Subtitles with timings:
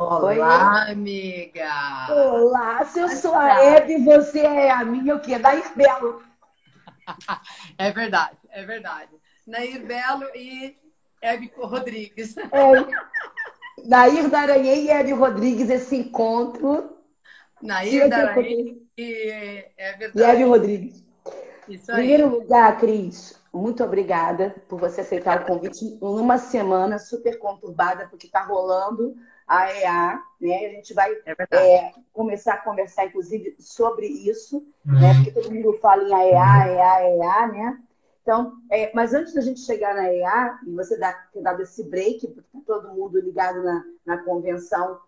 [0.00, 0.92] Olá, Oi.
[0.92, 2.06] amiga!
[2.08, 5.36] Olá, se eu sou a Hebe, você é a minha o quê?
[5.36, 6.22] Nair Belo.
[7.76, 9.10] É verdade, é verdade.
[9.44, 10.76] Nair Belo e
[11.20, 12.36] Hebe Rodrigues.
[12.38, 13.88] É.
[13.88, 16.96] Nair Daranhei e Hebe Rodrigues, esse encontro.
[17.60, 21.04] Nair Daranhei e Hebe E Hebe Rodrigues.
[21.66, 22.04] Isso aí.
[22.04, 27.36] Em primeiro lugar, Cris, muito obrigada por você aceitar o convite em uma semana super
[27.40, 29.16] conturbada, porque está rolando
[29.48, 30.66] a EA, né?
[30.66, 35.00] A gente vai é é, começar a conversar, inclusive, sobre isso, uhum.
[35.00, 35.14] né?
[35.14, 37.82] Porque todo mundo fala em AEA, EA, EA, né?
[38.22, 41.82] Então, é, mas antes da gente chegar na EA, e você dar, ter dado esse
[41.82, 45.00] break, porque está todo mundo ligado na, na convenção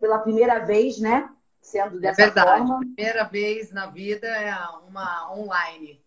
[0.00, 1.30] pela primeira vez, né?
[1.62, 2.66] Sendo é dessa é verdade.
[2.66, 2.80] forma.
[2.80, 4.52] Primeira vez na vida é
[4.88, 6.02] uma online.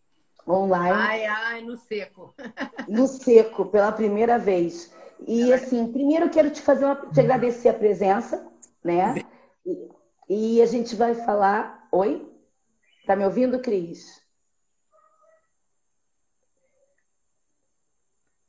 [0.46, 0.92] Online.
[0.94, 2.36] Ai, ai, no seco.
[2.88, 4.94] No seco, pela primeira vez.
[5.26, 8.46] E assim, primeiro quero te fazer uma, te agradecer a presença,
[8.84, 9.26] né?
[9.66, 9.90] E,
[10.30, 11.88] e a gente vai falar.
[11.92, 12.28] Oi?
[13.06, 14.22] Tá me ouvindo, Cris?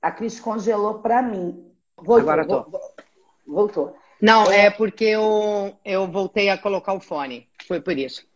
[0.02, 1.72] A Cris congelou para mim.
[1.97, 2.80] Voltou, Agora tô.
[3.47, 3.97] Voltou.
[4.20, 7.48] Não, é porque eu, eu voltei a colocar o fone.
[7.66, 8.27] Foi por isso.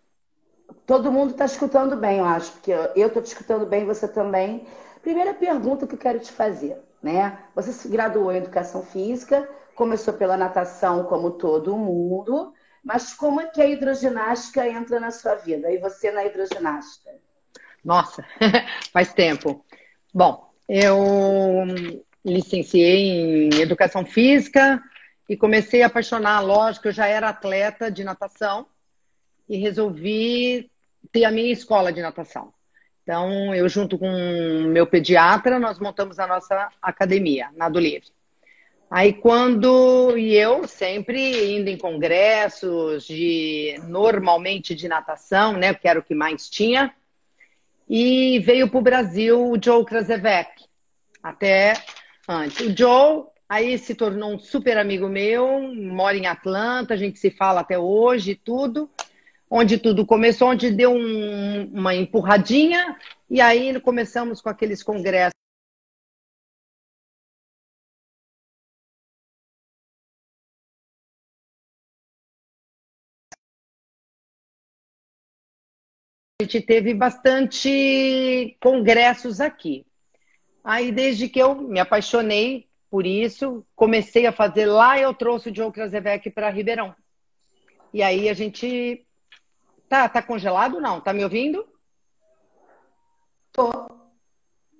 [0.86, 4.66] Todo mundo está escutando bem, eu acho, porque eu estou te escutando bem, você também.
[5.02, 7.38] Primeira pergunta que eu quero te fazer né?
[7.54, 13.46] Você se graduou em educação física, começou pela natação como todo mundo, mas como é
[13.46, 15.70] que a hidroginástica entra na sua vida?
[15.70, 17.10] E você na hidroginástica?
[17.84, 18.24] Nossa,
[18.92, 19.64] faz tempo.
[20.14, 20.94] Bom, eu
[22.24, 24.82] licenciei em educação física
[25.28, 28.66] e comecei a apaixonar, lógico, eu já era atleta de natação
[29.48, 30.70] e resolvi
[31.10, 32.52] ter a minha escola de natação.
[33.02, 34.08] Então, eu junto com
[34.68, 38.08] meu pediatra, nós montamos a nossa academia, Nado Livre.
[38.88, 45.98] Aí quando e eu sempre indo em congressos de normalmente de natação, né, que era
[45.98, 46.94] o que mais tinha,
[47.88, 50.50] e veio para o Brasil o Joe Krasevec,
[51.22, 51.72] até
[52.28, 52.60] antes.
[52.60, 57.30] O Joe aí se tornou um super amigo meu, mora em Atlanta, a gente se
[57.30, 58.88] fala até hoje, tudo
[59.54, 62.98] onde tudo começou, onde deu um, uma empurradinha,
[63.28, 65.34] e aí começamos com aqueles congressos.
[76.40, 79.86] A gente teve bastante congressos aqui.
[80.64, 85.54] Aí, desde que eu me apaixonei por isso, comecei a fazer lá, eu trouxe o
[85.54, 86.94] Joe Krasevec para Ribeirão.
[87.92, 89.06] E aí a gente
[89.92, 91.02] Tá, tá congelado não?
[91.02, 91.66] Tá me ouvindo?
[93.52, 93.70] Tô.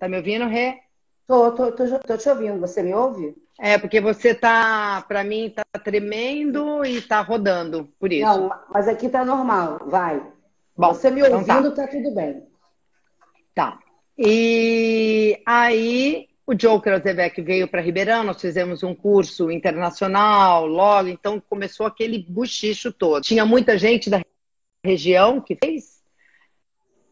[0.00, 0.78] Tá me ouvindo, Rê?
[1.26, 2.58] Tô, tô, tô, tô te ouvindo.
[2.58, 3.36] Você me ouve?
[3.60, 8.24] É, porque você tá, para mim, tá tremendo e tá rodando, por isso.
[8.24, 10.26] Não, mas aqui tá normal, vai.
[10.74, 11.82] Bom, você me ouvindo, então tá.
[11.82, 12.46] tá tudo bem.
[13.54, 13.78] Tá.
[14.16, 21.38] E aí o Joe Krasevec veio para Ribeirão, nós fizemos um curso internacional logo, então
[21.38, 23.20] começou aquele buchicho todo.
[23.20, 24.22] Tinha muita gente da
[24.84, 26.02] região que fez.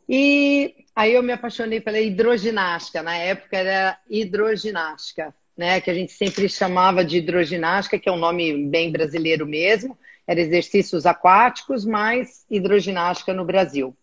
[0.09, 3.03] E aí eu me apaixonei pela hidroginástica.
[3.03, 5.81] Na época era hidroginástica, né?
[5.81, 9.97] Que a gente sempre chamava de hidroginástica, que é um nome bem brasileiro mesmo.
[10.27, 13.97] Era exercícios aquáticos, mas hidroginástica no Brasil.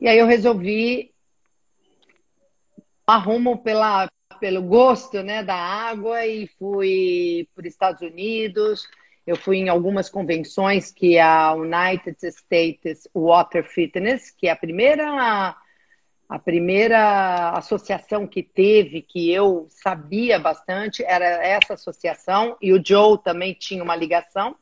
[0.00, 1.12] E aí eu resolvi
[3.04, 8.86] arrumo pela, pelo gosto né, da água e fui para os Estados Unidos,
[9.28, 14.56] eu fui em algumas convenções que é a United States Water Fitness, que é a
[14.56, 15.54] primeira
[16.26, 23.18] a primeira associação que teve, que eu sabia bastante, era essa associação, e o Joe
[23.18, 24.54] também tinha uma ligação.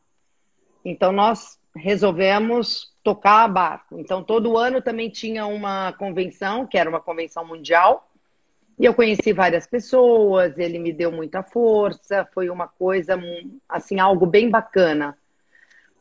[0.85, 3.99] Então, nós resolvemos tocar a barco.
[3.99, 8.09] Então, todo ano também tinha uma convenção, que era uma convenção mundial,
[8.79, 13.19] e eu conheci várias pessoas, ele me deu muita força, foi uma coisa,
[13.69, 15.17] assim, algo bem bacana.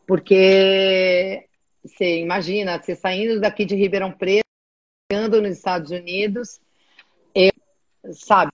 [0.05, 1.47] Porque
[1.83, 4.45] você imagina, você saindo daqui de Ribeirão Preto,
[5.11, 6.59] chegando nos Estados Unidos,
[7.33, 7.51] eu,
[8.11, 8.51] sabe,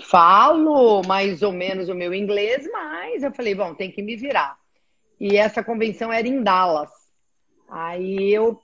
[0.00, 4.56] falo mais ou menos o meu inglês, mas eu falei, bom, tem que me virar.
[5.20, 6.90] E essa convenção era em Dallas.
[7.68, 8.58] Aí eu,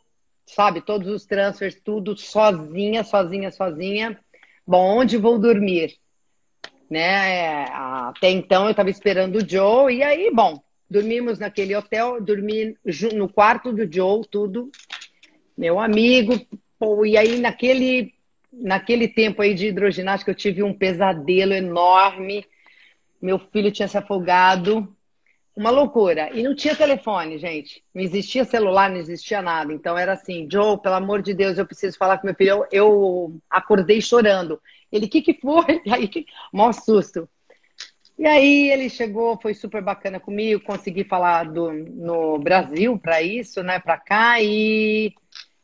[0.47, 4.24] sabe, todos os transfers, tudo sozinha, sozinha, sozinha.
[4.67, 5.95] Bom, onde vou dormir?
[6.91, 7.67] Né?
[7.67, 12.77] Até então eu estava esperando o Joe, e aí, bom, dormimos naquele hotel, dormi
[13.15, 14.71] no quarto do Joe, tudo.
[15.57, 16.35] Meu amigo,
[16.79, 18.15] pô, e aí naquele,
[18.53, 22.47] naquele tempo aí de hidroginástica eu tive um pesadelo enorme.
[23.21, 24.95] Meu filho tinha se afogado.
[25.57, 26.31] Uma loucura.
[26.33, 27.83] E não tinha telefone, gente.
[27.95, 29.73] Não existia celular, não existia nada.
[29.73, 32.51] Então era assim, Joe, pelo amor de Deus, eu preciso falar com meu filho.
[32.51, 34.61] Eu, eu acordei chorando.
[34.91, 35.81] Ele, o que, que foi?
[35.85, 36.11] E aí,
[36.53, 37.29] maior susto.
[38.17, 43.61] E aí ele chegou, foi super bacana comigo, consegui falar do, no Brasil para isso,
[43.61, 45.13] né, para cá, e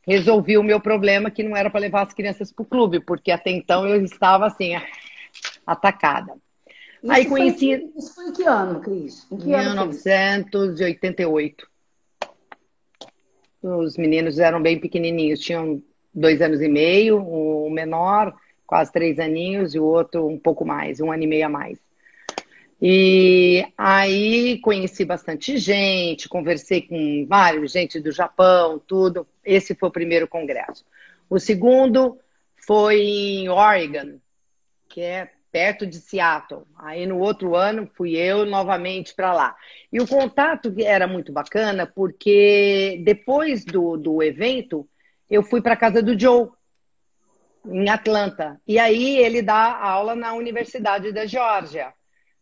[0.05, 3.31] resolvi o meu problema que não era para levar as crianças para o clube, porque
[3.31, 4.73] até então eu estava assim,
[5.65, 6.35] atacada.
[7.03, 7.79] Isso Aí conheci.
[7.79, 9.27] Foi, isso foi em que ano, Cris?
[9.31, 11.71] Em que 1988.
[13.63, 15.83] Os meninos eram bem pequenininhos, tinham
[16.15, 18.35] dois anos e meio, o menor,
[18.67, 21.79] quase três aninhos, e o outro um pouco mais, um ano e meio a mais.
[22.83, 29.27] E aí conheci bastante gente, conversei com vários, gente do Japão, tudo.
[29.45, 30.85] Esse foi o primeiro congresso.
[31.29, 32.19] O segundo
[32.57, 34.19] foi em Oregon,
[34.89, 36.63] que é perto de Seattle.
[36.79, 39.57] Aí no outro ano fui eu novamente para lá.
[39.93, 44.89] E o contato era muito bacana porque depois do, do evento
[45.29, 46.49] eu fui para casa do Joe
[47.67, 48.61] em Atlanta.
[48.67, 51.93] E aí ele dá aula na Universidade da Geórgia.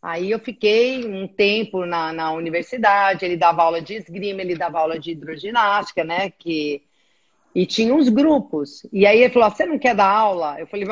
[0.00, 4.78] Aí eu fiquei um tempo na, na universidade, ele dava aula de esgrima, ele dava
[4.78, 6.30] aula de hidroginástica, né?
[6.30, 6.82] Que...
[7.54, 8.86] E tinha uns grupos.
[8.92, 10.60] E aí ele falou: Você não quer dar aula?
[10.60, 10.86] Eu falei: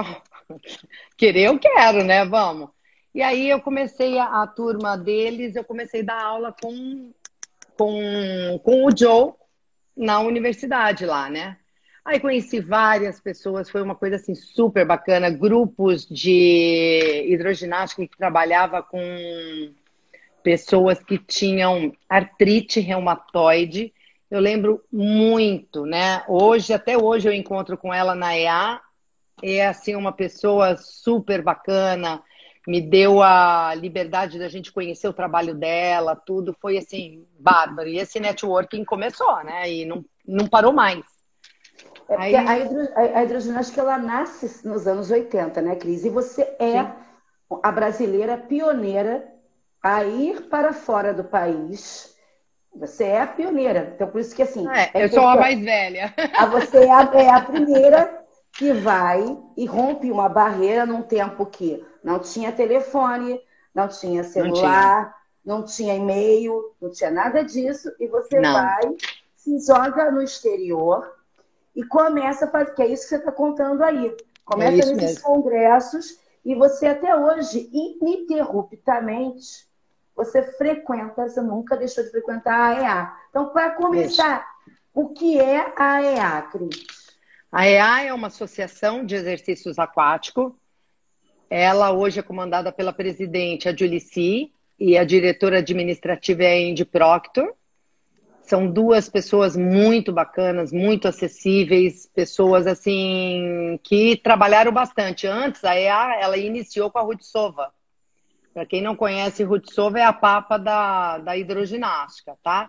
[1.17, 2.25] Querer eu quero, né?
[2.25, 2.71] Vamos.
[3.15, 7.13] E aí eu comecei a, a turma deles, eu comecei a dar aula com,
[7.77, 9.33] com, com o Joe
[9.97, 11.57] na universidade lá, né?
[12.05, 18.81] Aí conheci várias pessoas, foi uma coisa assim super bacana, grupos de hidroginástica que trabalhava
[18.83, 19.01] com
[20.43, 23.93] pessoas que tinham artrite reumatoide.
[24.31, 26.23] Eu lembro muito, né?
[26.29, 28.81] Hoje, até hoje eu encontro com ela na EA
[29.43, 32.23] é assim uma pessoa super bacana,
[32.67, 37.89] me deu a liberdade da gente conhecer o trabalho dela, tudo foi assim bárbaro.
[37.89, 39.71] E esse networking começou, né?
[39.71, 41.05] E não, não parou mais.
[42.09, 42.35] É Aí...
[42.35, 46.05] a, hidro, a hidroginástica ela nasce nos anos 80, né, Cris?
[46.05, 46.93] E você é Sim.
[47.63, 49.27] a brasileira pioneira
[49.83, 52.15] a ir para fora do país.
[52.75, 53.93] Você é a pioneira.
[53.95, 54.69] Então, por isso que assim.
[54.69, 56.13] É, é eu sou a mais velha.
[56.37, 58.26] A você é a, é a primeira
[58.59, 63.41] que vai e rompe uma barreira num tempo que não tinha telefone,
[63.75, 65.15] não tinha celular,
[65.45, 68.53] não tinha, e-mail, não tinha nada disso, e você não.
[68.53, 68.97] vai,
[69.37, 71.15] se joga no exterior
[71.75, 74.17] e começa a fazer, que é isso que você está contando aí.
[74.45, 79.67] Começa é nesses congressos e você até hoje, ininterruptamente,
[80.15, 83.13] você frequenta, você nunca deixou de frequentar a AEA.
[83.29, 84.47] Então, para começar,
[84.95, 86.96] o que é a AEA, Cris?
[87.59, 90.53] A EA é uma associação de exercícios aquáticos.
[91.49, 96.71] Ela hoje é comandada pela presidente, a Julie C., e a diretora administrativa é a
[96.71, 97.55] Andy Proctor.
[98.43, 105.27] São duas pessoas muito bacanas, muito acessíveis, pessoas assim que trabalharam bastante.
[105.27, 107.73] Antes, a EA ela iniciou com a Ruth Sova.
[108.53, 112.69] Para quem não conhece, Ruth Sova é a papa da, da hidroginástica, tá?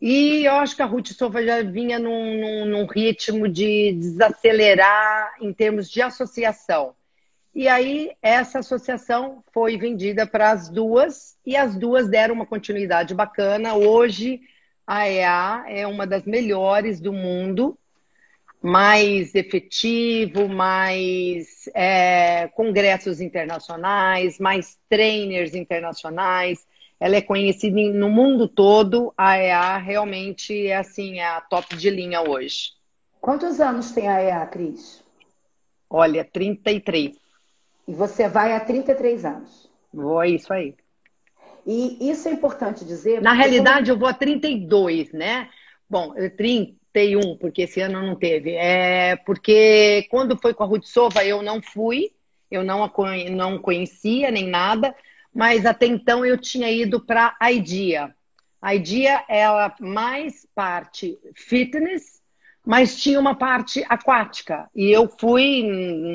[0.00, 5.34] E eu acho que a Ruth Sova já vinha num, num, num, ritmo de desacelerar
[5.40, 6.94] em termos de associação.
[7.54, 13.14] E aí, essa associação foi vendida para as duas, e as duas deram uma continuidade
[13.14, 13.74] bacana.
[13.74, 14.40] Hoje,
[14.86, 17.76] a EA é uma das melhores do mundo,
[18.62, 26.64] mais efetivo, mais é, congressos internacionais, mais trainers internacionais
[27.00, 29.12] ela é conhecida no mundo todo.
[29.16, 32.72] A EA realmente é assim, é a top de linha hoje.
[33.18, 35.02] Quantos anos tem a EA, Cris?
[35.88, 37.16] Olha, 33.
[37.88, 39.70] E você vai há 33 anos?
[39.92, 40.74] Vou, é isso aí.
[41.66, 43.22] E isso é importante dizer.
[43.22, 45.48] Na realidade, eu vou a 32, né?
[45.88, 48.52] Bom, 31, porque esse ano não teve.
[48.52, 52.12] É porque quando foi com a Ruth Sova, eu não fui,
[52.50, 52.90] eu não a
[53.30, 54.94] não conhecia nem nada
[55.34, 58.14] mas até então eu tinha ido para a IDEA.
[58.60, 62.20] A IDEA ela mais parte fitness,
[62.64, 64.68] mas tinha uma parte aquática.
[64.74, 65.62] E eu fui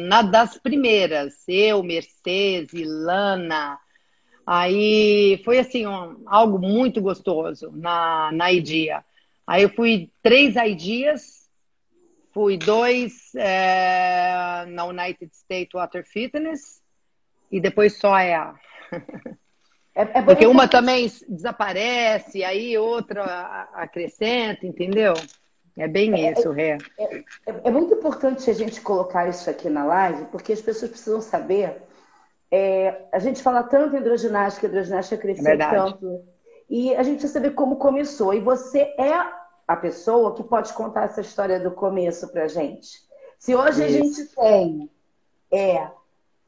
[0.08, 3.80] na das primeiras, eu, Mercedes, Lana.
[4.46, 9.04] Aí foi assim, um, algo muito gostoso na, na IDEA.
[9.48, 11.50] Aí eu fui três IDEAs,
[12.32, 16.82] fui dois é, na United States Water Fitness
[17.52, 18.54] e depois só a EA.
[19.96, 25.14] É, é Porque uma também desaparece, aí outra acrescenta, entendeu?
[25.78, 26.78] É bem é, isso, Ré.
[26.98, 27.24] É, é,
[27.64, 31.82] é, muito importante a gente colocar isso aqui na live, porque as pessoas precisam saber.
[32.52, 36.24] É, a gente fala tanto em hidroginástica, hidroginástica crescer tanto.
[36.70, 38.34] E a gente precisa saber como começou.
[38.34, 39.14] E você é
[39.68, 43.04] a pessoa que pode contar essa história do começo pra gente.
[43.38, 43.84] Se hoje Isso.
[43.84, 44.90] a gente tem
[45.52, 45.88] é,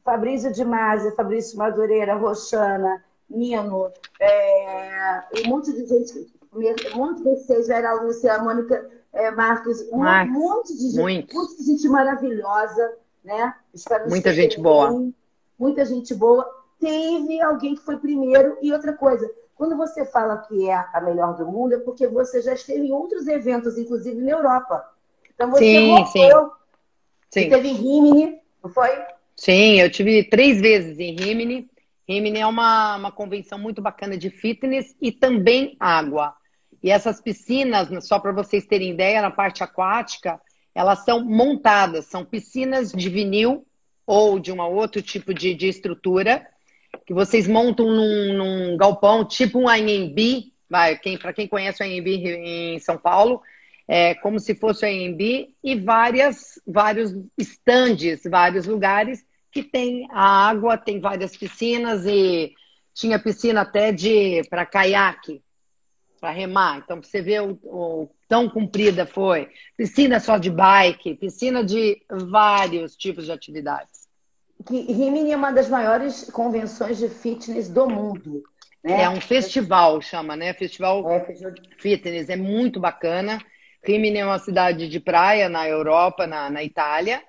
[0.08, 7.24] Fabrício de Masi, Fabrício Madureira, Roxana, Nino, é, um monte de gente, um monte de
[7.24, 11.36] vocês, Vera Lúcia, a Mônica é, Marques, um Marques, monte de gente, muito.
[11.36, 13.54] monte de gente maravilhosa, né?
[14.08, 15.12] Muita gente boa.
[15.58, 16.48] Muita gente boa.
[16.80, 18.56] Teve alguém que foi primeiro.
[18.62, 22.40] E outra coisa, quando você fala que é a melhor do mundo, é porque você
[22.40, 24.82] já esteve em outros eventos, inclusive na Europa.
[25.34, 26.30] Então você sim, sim.
[27.28, 27.50] sim.
[27.50, 28.88] teve em Rimini, não foi?
[29.38, 31.70] Sim, eu tive três vezes em Rimini.
[32.08, 36.34] Rimini é uma, uma convenção muito bacana de fitness e também água.
[36.82, 40.40] E essas piscinas, só para vocês terem ideia, na parte aquática,
[40.74, 43.64] elas são montadas, são piscinas de vinil
[44.04, 46.44] ou de um outro tipo de, de estrutura
[47.06, 51.86] que vocês montam num, num galpão, tipo um AMB, vai, quem, para quem conhece o
[51.86, 53.40] AMB em São Paulo,
[53.86, 60.48] é como se fosse o AMB, e várias, vários estandes, vários lugares que tem a
[60.48, 62.52] água, tem várias piscinas e
[62.94, 65.42] tinha piscina até de para caiaque,
[66.20, 66.78] para remar.
[66.78, 69.48] Então, você vê o, o, tão comprida foi.
[69.76, 73.98] Piscina só de bike, piscina de vários tipos de atividades
[74.66, 78.42] que Rimini é uma das maiores convenções de fitness do mundo.
[78.82, 79.02] Né?
[79.02, 80.52] É um festival, chama, né?
[80.52, 81.34] Festival é,
[81.78, 82.28] Fitness.
[82.28, 83.38] É muito bacana.
[83.82, 87.22] Rimini é uma cidade de praia na Europa, na, na Itália.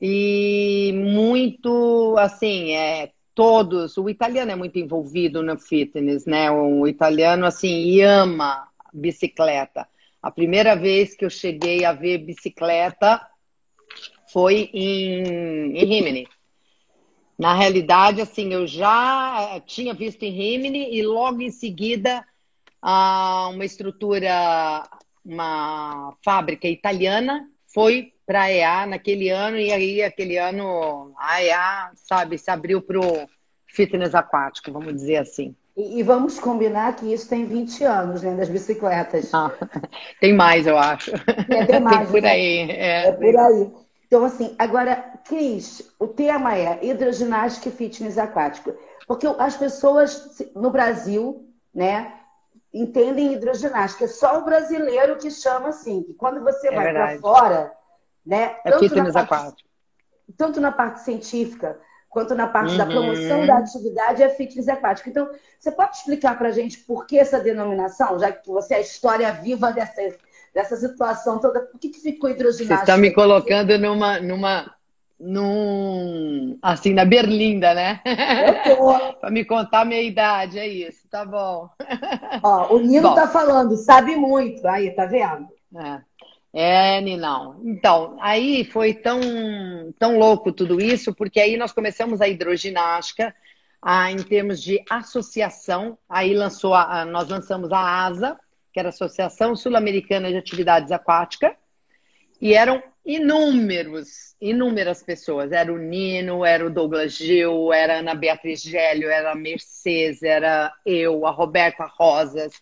[0.00, 3.96] E muito, assim, é todos.
[3.96, 6.50] O italiano é muito envolvido no fitness, né?
[6.50, 9.86] O italiano, assim, ama bicicleta.
[10.22, 13.20] A primeira vez que eu cheguei a ver bicicleta
[14.32, 16.26] foi em, em Rimini.
[17.38, 22.24] Na realidade, assim, eu já tinha visto em Rimini e logo em seguida
[22.82, 24.82] uma estrutura,
[25.24, 31.90] uma fábrica italiana foi para a EA naquele ano e aí aquele ano a EA,
[31.94, 33.28] sabe, se abriu para o
[33.66, 35.54] fitness aquático, vamos dizer assim.
[35.76, 39.32] E, e, vamos combinar que isso tem 20 anos, né, das bicicletas.
[39.34, 39.52] Ah,
[40.20, 41.12] tem mais, eu acho.
[41.50, 41.98] É, tem mais.
[41.98, 42.30] tem por né?
[42.30, 42.70] aí.
[42.70, 43.70] É, é por aí.
[44.06, 48.74] Então, assim, agora, Cris, o tema é hidroginástica e fitness aquático.
[49.06, 52.12] Porque as pessoas no Brasil, né,
[52.72, 54.04] entendem hidroginástica.
[54.04, 56.02] É só o brasileiro que chama assim.
[56.02, 57.72] Que quando você é vai para fora,
[58.26, 58.56] né?
[58.64, 59.68] É fitness parte, aquático.
[60.36, 61.78] Tanto na parte científica
[62.08, 62.78] quanto na parte uhum.
[62.78, 65.08] da promoção da atividade é fitness aquático.
[65.08, 65.28] Então,
[65.58, 68.80] você pode explicar para a gente por que essa denominação, já que você é a
[68.80, 70.00] história viva dessa
[70.56, 71.60] dessa situação toda.
[71.60, 72.76] Por que, que ficou hidroginástica?
[72.76, 74.74] Você está me colocando numa, numa,
[75.20, 78.00] num, assim, na berlinda, né?
[78.64, 79.12] Eu tô.
[79.20, 81.68] Para me contar a minha idade, é isso, tá bom.
[82.42, 83.14] Ó, o Nino bom.
[83.14, 85.46] tá falando, sabe muito, aí, tá vendo?
[85.76, 86.00] É.
[86.58, 87.60] É, Ninão.
[87.66, 89.20] Então, aí foi tão,
[89.98, 93.36] tão louco tudo isso, porque aí nós começamos a hidroginástica
[93.82, 95.98] a, em termos de associação.
[96.08, 98.40] Aí lançou a, nós lançamos a ASA,
[98.72, 101.52] que era a Associação Sul-Americana de Atividades Aquáticas,
[102.40, 105.52] e eram inúmeros, inúmeras pessoas.
[105.52, 110.22] Era o Nino, era o Douglas Gil, era a Ana Beatriz Gélio, era a Mercedes,
[110.22, 112.54] era eu, a Roberta Rosas,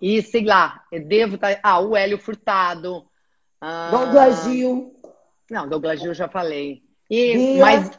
[0.00, 1.56] e sei lá, devo estar.
[1.56, 3.09] Tá, ah, o Hélio Furtado.
[3.60, 3.90] Ah...
[3.90, 4.94] Douglas Gil.
[5.50, 6.82] Não, Douglas Gil já falei.
[7.10, 7.90] E, mas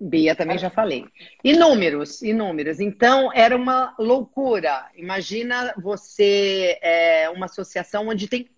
[0.00, 1.06] Bia também já falei.
[1.44, 2.80] Inúmeros, inúmeros.
[2.80, 4.86] Então, era uma loucura.
[4.96, 8.48] Imagina você, é, uma associação onde tem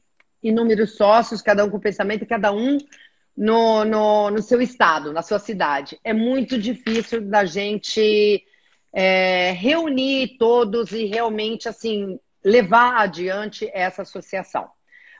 [0.42, 2.78] inúmeros sócios, cada um com pensamento, e cada um
[3.36, 5.98] no, no, no seu estado, na sua cidade.
[6.04, 8.44] É muito difícil da gente
[8.92, 14.68] é, reunir todos e realmente, assim, levar adiante essa associação.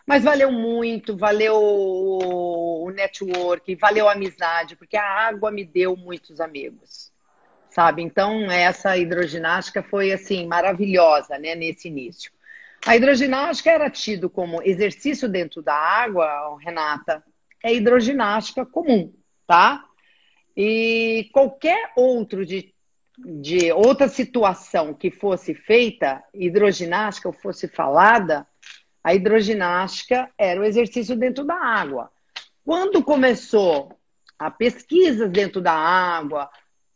[0.07, 6.41] Mas valeu muito, valeu o network, valeu a amizade, porque a água me deu muitos
[6.41, 7.13] amigos,
[7.71, 8.03] sabe?
[8.03, 12.33] Então, essa hidroginástica foi, assim, maravilhosa, né, nesse início.
[12.85, 17.23] A hidroginástica era tido como exercício dentro da água, Renata,
[17.63, 19.15] é hidroginástica comum,
[19.47, 19.85] tá?
[20.57, 22.75] E qualquer outro de,
[23.17, 28.47] de outra situação que fosse feita, hidroginástica ou fosse falada,
[29.03, 32.11] a hidroginástica era o exercício dentro da água.
[32.65, 33.97] Quando começou
[34.39, 36.49] a pesquisas dentro da água,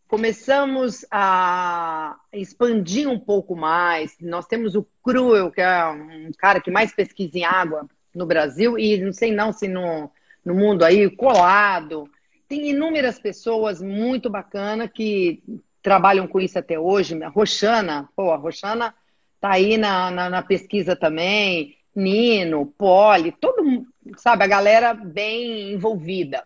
[0.09, 4.17] começamos a expandir um pouco mais.
[4.21, 8.79] Nós temos o Cruel, que é um cara que mais pesquisa em água no Brasil,
[8.79, 10.11] e não sei não se no,
[10.45, 12.09] no mundo aí, colado.
[12.49, 15.43] Tem inúmeras pessoas muito bacanas que
[15.83, 17.21] trabalham com isso até hoje.
[17.23, 18.95] A Roxana, pô, a Roxana
[19.41, 23.87] tá aí na, na, na pesquisa também, Nino, Poli, todo
[24.17, 26.45] sabe, a galera bem envolvida.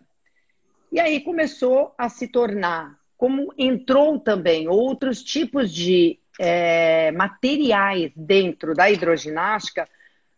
[0.91, 8.73] E aí começou a se tornar, como entrou também outros tipos de é, materiais dentro
[8.73, 9.87] da hidroginástica,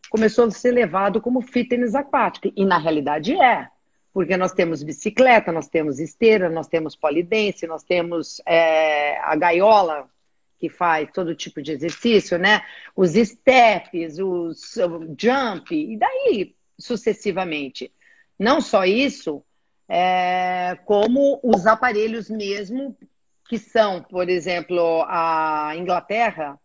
[0.10, 2.52] começou a ser levado como fitness aquático.
[2.56, 3.68] E na realidade é,
[4.14, 10.08] porque nós temos bicicleta, nós temos esteira, nós temos polidense, nós temos é, a gaiola,
[10.64, 12.62] que faz todo tipo de exercício, né?
[12.96, 14.76] Os steps, os
[15.20, 17.92] jump, e daí sucessivamente.
[18.40, 19.44] Não só isso,
[19.90, 22.96] é, como os aparelhos mesmo,
[23.50, 26.58] que são, por exemplo, a Inglaterra.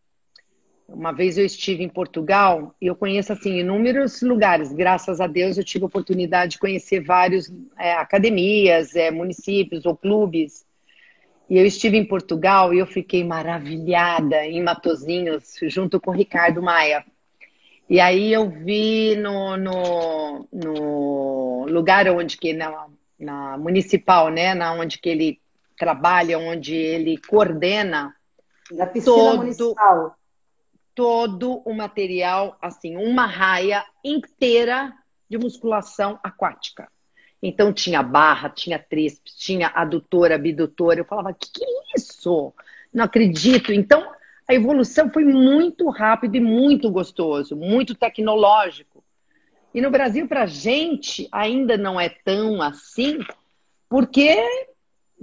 [0.86, 4.72] Uma vez eu estive em Portugal e eu conheço assim inúmeros lugares.
[4.72, 9.96] Graças a Deus eu tive a oportunidade de conhecer vários é, academias, é, municípios ou
[9.96, 10.67] clubes
[11.48, 16.62] e eu estive em Portugal e eu fiquei maravilhada em Matozinhos, junto com o Ricardo
[16.62, 17.04] Maia.
[17.88, 22.86] E aí eu vi no, no, no lugar onde que na,
[23.18, 25.40] na municipal, né, na onde que ele
[25.78, 28.14] trabalha, onde ele coordena
[28.70, 30.16] na piscina todo, municipal.
[30.94, 34.92] todo o material, assim, uma raia inteira
[35.30, 36.90] de musculação aquática.
[37.42, 41.00] Então tinha barra, tinha tríceps, tinha adutora, abdutora.
[41.00, 42.52] Eu falava, que que é isso?
[42.92, 43.72] Não acredito.
[43.72, 44.12] Então
[44.48, 49.04] a evolução foi muito rápido e muito gostoso, muito tecnológico.
[49.74, 53.18] E no Brasil, para a gente, ainda não é tão assim,
[53.88, 54.36] porque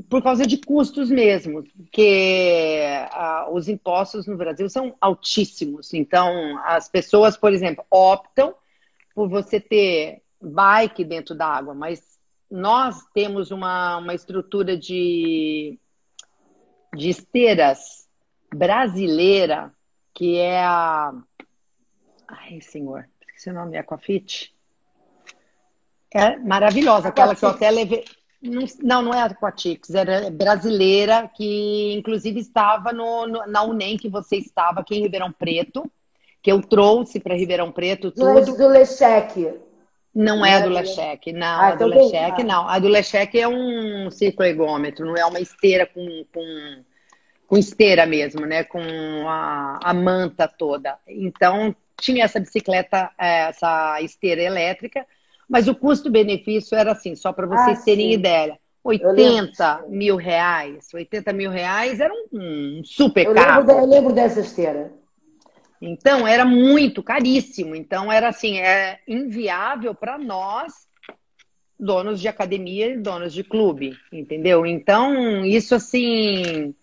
[0.09, 2.81] por causa de custos mesmo, porque
[3.11, 5.93] ah, os impostos no Brasil são altíssimos.
[5.93, 8.53] Então, as pessoas, por exemplo, optam
[9.13, 12.15] por você ter bike dentro da água, mas
[12.49, 15.79] nós temos uma, uma estrutura de,
[16.95, 18.07] de esteiras
[18.53, 19.73] brasileira
[20.13, 21.13] que é a.
[22.27, 24.55] Ai, senhor, esqueci o nome, Aquafit.
[26.13, 28.05] É maravilhosa, aquela que eu até levei.
[28.81, 34.07] Não, não é a Aquatix, era brasileira, que inclusive estava no, no, na UNEM, que
[34.07, 35.91] você estava aqui em Ribeirão Preto,
[36.41, 38.55] que eu trouxe para Ribeirão Preto tudo.
[38.55, 39.59] Do Lechec.
[40.15, 41.45] Não é a do Lechec, não.
[41.45, 42.69] Ah, a do então Lechec, não.
[42.69, 46.83] A do Lechec é um cicloegômetro, não é uma esteira com, com,
[47.45, 48.63] com esteira mesmo, né?
[48.63, 48.79] Com
[49.27, 50.97] a, a manta toda.
[51.05, 55.05] Então, tinha essa bicicleta, é, essa esteira elétrica,
[55.49, 58.13] mas o custo-benefício era assim, só para vocês ah, terem sim.
[58.13, 58.57] ideia.
[58.85, 60.87] 80 mil reais.
[60.93, 62.27] 80 mil reais era um,
[62.79, 63.67] um super eu carro.
[63.67, 64.93] Lembro, eu lembro dessa esteira.
[65.87, 67.75] Então, era muito caríssimo.
[67.75, 70.87] Então, era assim, é inviável para nós,
[71.79, 74.65] donos de academia e donos de clube, entendeu?
[74.65, 76.73] Então, isso assim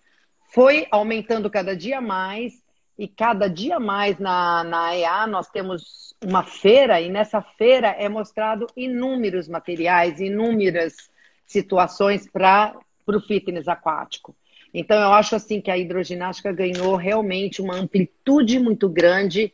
[0.52, 2.62] foi aumentando cada dia mais
[2.98, 8.08] e cada dia mais na, na EA nós temos uma feira e nessa feira é
[8.08, 11.10] mostrado inúmeros materiais, inúmeras
[11.46, 14.36] situações para o fitness aquático.
[14.72, 19.52] Então, eu acho assim que a hidroginástica ganhou realmente uma amplitude muito grande,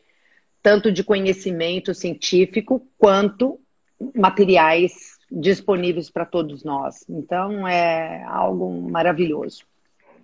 [0.62, 3.58] tanto de conhecimento científico quanto
[4.14, 7.04] materiais disponíveis para todos nós.
[7.08, 9.64] Então, é algo maravilhoso.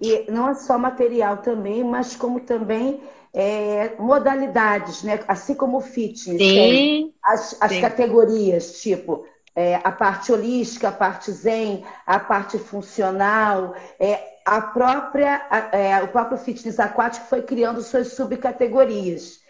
[0.01, 3.01] E não é só material também, mas como também
[3.33, 5.21] é, modalidades, né?
[5.27, 6.39] Assim como o fitness.
[6.39, 7.13] Sim.
[7.23, 7.81] As, as sim.
[7.81, 9.27] categorias, tipo,
[9.57, 16.09] é, a parte holística, a parte zen, a parte funcional, é, a própria, é, o
[16.09, 19.41] próprio fitness aquático foi criando suas subcategorias.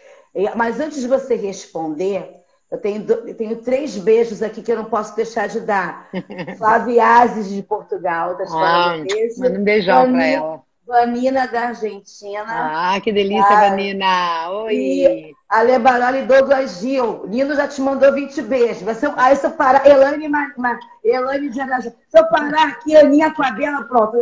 [0.55, 2.29] Mas antes de você responder,
[2.71, 6.09] eu tenho, eu tenho três beijos aqui que eu não posso deixar de dar.
[6.57, 8.97] Flaviazes de Portugal, da Escola ah,
[9.37, 10.63] Manda um beijão para ela.
[10.85, 12.45] Vanina da Argentina.
[12.47, 14.49] Ah, que delícia, ah, Vanina!
[14.51, 15.34] Oi!
[15.51, 17.25] E a Lebaroli Douglas Gil.
[17.27, 18.81] Nino já te mandou 20 beijos.
[18.81, 20.29] Você, aí se eu parar, Elane,
[21.03, 21.91] Elane de Arajá.
[22.07, 24.17] Se eu parar aqui, Aninha com a Bela, pronto.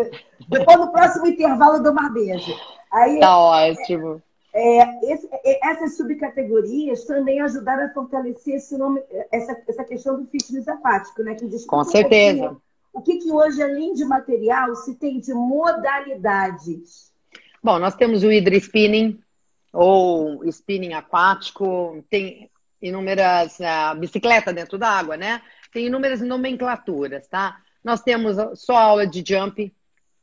[0.50, 2.54] Depois no próximo intervalo eu dou uma beijo.
[2.92, 4.22] Aí, tá ótimo.
[4.54, 10.28] É, esse, é, essas subcategorias também ajudaram a fortalecer esse nome, essa, essa questão do
[10.28, 11.34] fitness aquático, né?
[11.34, 12.52] Que com certeza.
[12.52, 12.58] Um
[12.94, 17.12] o que, que hoje, além de material, se tem de modalidades?
[17.62, 19.20] Bom, nós temos o hidrospinning,
[19.74, 22.50] ou spinning aquático, tem
[22.82, 25.42] inúmeras uh, bicicleta dentro da água, né?
[25.72, 27.58] Tem inúmeras nomenclaturas, tá?
[27.84, 29.74] Nós temos só aula de jump,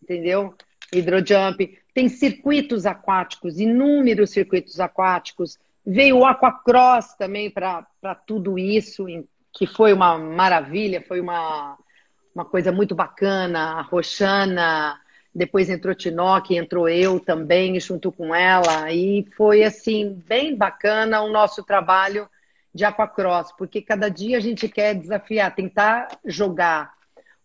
[0.02, 0.54] entendeu?
[0.92, 1.78] Hidrojump.
[1.92, 5.58] Tem circuitos aquáticos, inúmeros circuitos aquáticos.
[5.84, 9.06] Veio o aquacross também para tudo isso,
[9.52, 11.76] que foi uma maravilha, foi uma
[12.34, 15.00] uma coisa muito bacana, a Roxana
[15.34, 21.30] depois entrou Tinoque, entrou eu também junto com ela, e foi assim, bem bacana o
[21.30, 22.28] nosso trabalho
[22.74, 26.92] de aquacross, porque cada dia a gente quer desafiar, tentar jogar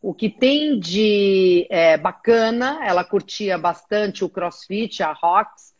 [0.02, 5.74] o que tem de é, bacana, ela curtia bastante o crossfit, a Rocks,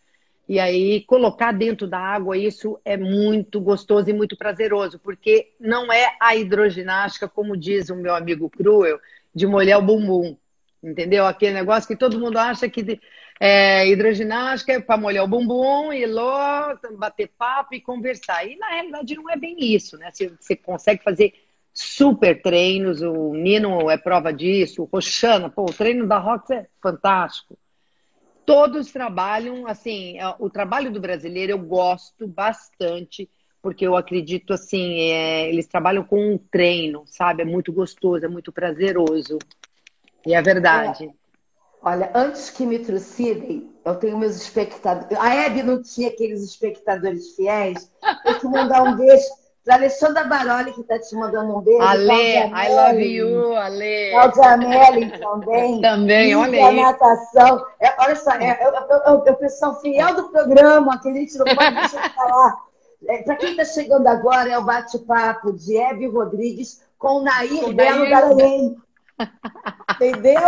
[0.48, 5.92] e aí colocar dentro da água isso é muito gostoso e muito prazeroso, porque não
[5.92, 9.00] é a hidroginástica, como diz o meu amigo Cruel,
[9.34, 10.36] de molhar o bumbum.
[10.86, 11.26] Entendeu?
[11.26, 13.02] Aquele negócio que todo mundo acha que
[13.40, 18.46] é, hidroginástica é para molhar o bumbum, ir lá, bater papo e conversar.
[18.46, 20.12] E na realidade não é bem isso, né?
[20.12, 21.34] Você, você consegue fazer
[21.74, 26.68] super treinos, o Nino é prova disso, o Roxana, pô, o treino da Rox é
[26.80, 27.58] fantástico.
[28.46, 33.28] Todos trabalham, assim, é, o trabalho do brasileiro eu gosto bastante,
[33.60, 37.42] porque eu acredito, assim, é, eles trabalham com um treino, sabe?
[37.42, 39.40] É muito gostoso, é muito prazeroso.
[40.26, 41.06] E é verdade.
[41.06, 41.26] É.
[41.82, 45.16] Olha, antes que me trucidem, eu tenho meus espectadores.
[45.20, 47.92] A Hebe não tinha aqueles espectadores fiéis.
[48.24, 49.24] Tem que mandar um beijo
[49.64, 51.82] para Alexandra Baroli, que está te mandando um beijo.
[51.82, 54.12] Ale, I love you, Ale.
[54.12, 55.82] Cláudia Melli também.
[55.82, 56.82] também, olha aí.
[56.82, 57.64] natação.
[57.80, 61.76] É, olha só, é, é, o pessoal fiel do programa, que a gente não pode
[61.76, 62.56] deixar de falar.
[63.08, 68.10] É, para quem está chegando agora, é o bate-papo de Hebe Rodrigues com Nair Belo
[68.10, 68.76] Garanhém.
[69.96, 70.42] Entendeu?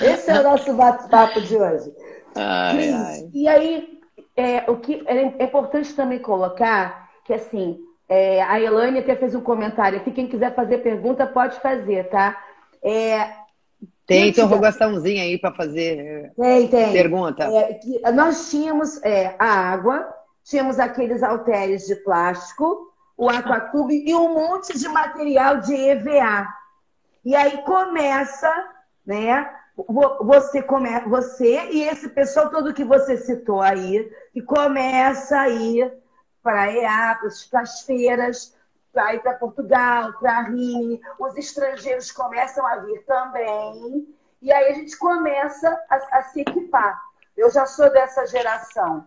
[0.00, 1.92] Esse é o nosso bate-papo de hoje.
[2.34, 3.30] Ai, ai.
[3.32, 4.00] E aí,
[4.36, 9.40] é, o que é importante também colocar que assim, é, a Elaine até fez um
[9.40, 10.10] comentário aqui.
[10.10, 12.42] Quem quiser fazer pergunta, pode fazer, tá?
[12.82, 13.30] É,
[14.04, 16.92] tem interrogaçãozinha aí para fazer tem, tem.
[16.92, 17.44] pergunta.
[17.44, 24.34] É, nós tínhamos é, a água, tínhamos aqueles halteres de plástico, o aquatube e um
[24.34, 26.48] monte de material de EVA.
[27.30, 28.52] E aí começa,
[29.06, 29.48] né?
[29.76, 35.96] Você, come, você e esse pessoal todo que você citou aí, que começa a ir
[36.42, 38.56] para a EA, para as feiras,
[38.92, 44.08] para ir para Portugal, para Rimini, os estrangeiros começam a vir também,
[44.42, 47.00] e aí a gente começa a, a se equipar.
[47.36, 49.06] Eu já sou dessa geração.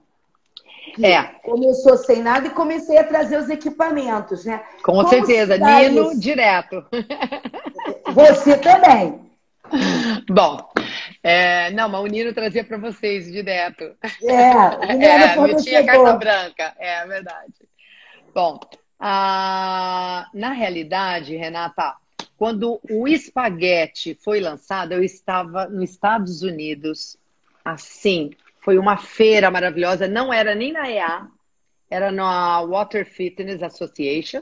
[1.01, 1.23] É.
[1.43, 4.63] Começou sem nada e comecei a trazer os equipamentos, né?
[4.83, 6.19] Com Como certeza, Nino isso?
[6.19, 6.85] direto.
[8.13, 9.19] Você também.
[10.29, 10.69] Bom,
[11.23, 13.95] é, não, mas o Nino trazia para vocês direto.
[14.23, 17.53] É, o Nino é, não tinha carta branca, é verdade.
[18.33, 18.59] Bom,
[18.99, 21.95] a, na realidade, Renata,
[22.37, 27.17] quando o espaguete foi lançado, eu estava nos Estados Unidos,
[27.63, 28.31] assim,
[28.63, 31.27] foi uma feira maravilhosa, não era nem na EA,
[31.89, 34.41] era na Water Fitness Association,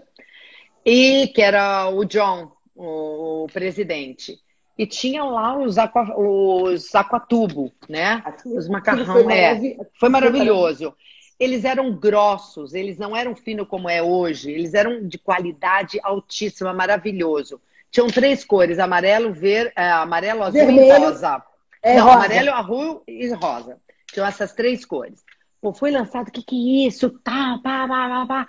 [0.85, 4.37] e que era o John, o presidente.
[4.77, 8.23] E tinham lá os, aqua, os aquatubo, né?
[8.45, 9.05] Os macarrão.
[9.05, 10.95] Foi, é, foi maravilhoso.
[11.39, 16.71] Eles eram grossos, eles não eram finos como é hoje, eles eram de qualidade altíssima,
[16.73, 17.59] maravilhoso.
[17.89, 21.43] Tinham três cores: amarelo, ver, é, amarelo, azul Vermelho, e rosa.
[21.83, 22.15] É não, rosa.
[22.17, 23.77] amarelo, azul e rosa.
[24.11, 25.23] Tinham essas três cores.
[25.61, 27.09] Pô, foi lançado, o que, que é isso?
[27.19, 28.47] Tá, pá, pá, pá, pá.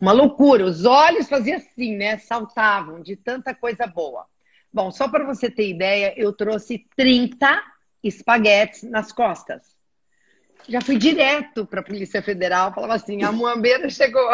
[0.00, 0.64] Uma loucura.
[0.64, 2.18] Os olhos faziam assim, né?
[2.18, 4.26] Saltavam de tanta coisa boa.
[4.72, 7.62] Bom, só para você ter ideia, eu trouxe 30
[8.02, 9.74] espaguetes nas costas.
[10.68, 14.30] Já fui direto para a Polícia Federal, falava assim: a muambeira chegou.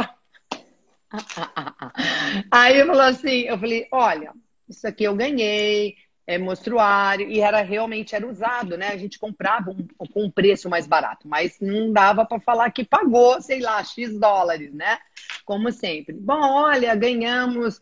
[2.50, 4.32] Aí eu falou assim, eu falei, olha,
[4.68, 5.96] isso aqui eu ganhei,
[6.30, 8.88] é mostruário, e era realmente era usado, né?
[8.88, 12.84] A gente comprava um, com um preço mais barato, mas não dava para falar que
[12.84, 14.98] pagou, sei lá, X dólares, né?
[15.44, 16.14] Como sempre.
[16.14, 17.80] Bom, olha, ganhamos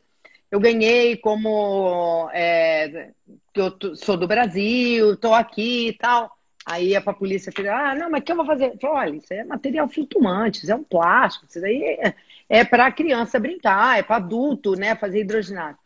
[0.51, 3.11] eu ganhei como é,
[3.55, 6.37] eu sou do Brasil, estou aqui e tal.
[6.65, 8.79] Aí a polícia falou, ah, não, mas o que eu vou fazer?
[8.81, 12.15] Falei, olha, isso é material flutuante, isso é um plástico, isso daí é,
[12.49, 15.83] é para criança brincar, é para adulto, né, fazer hidroginástica.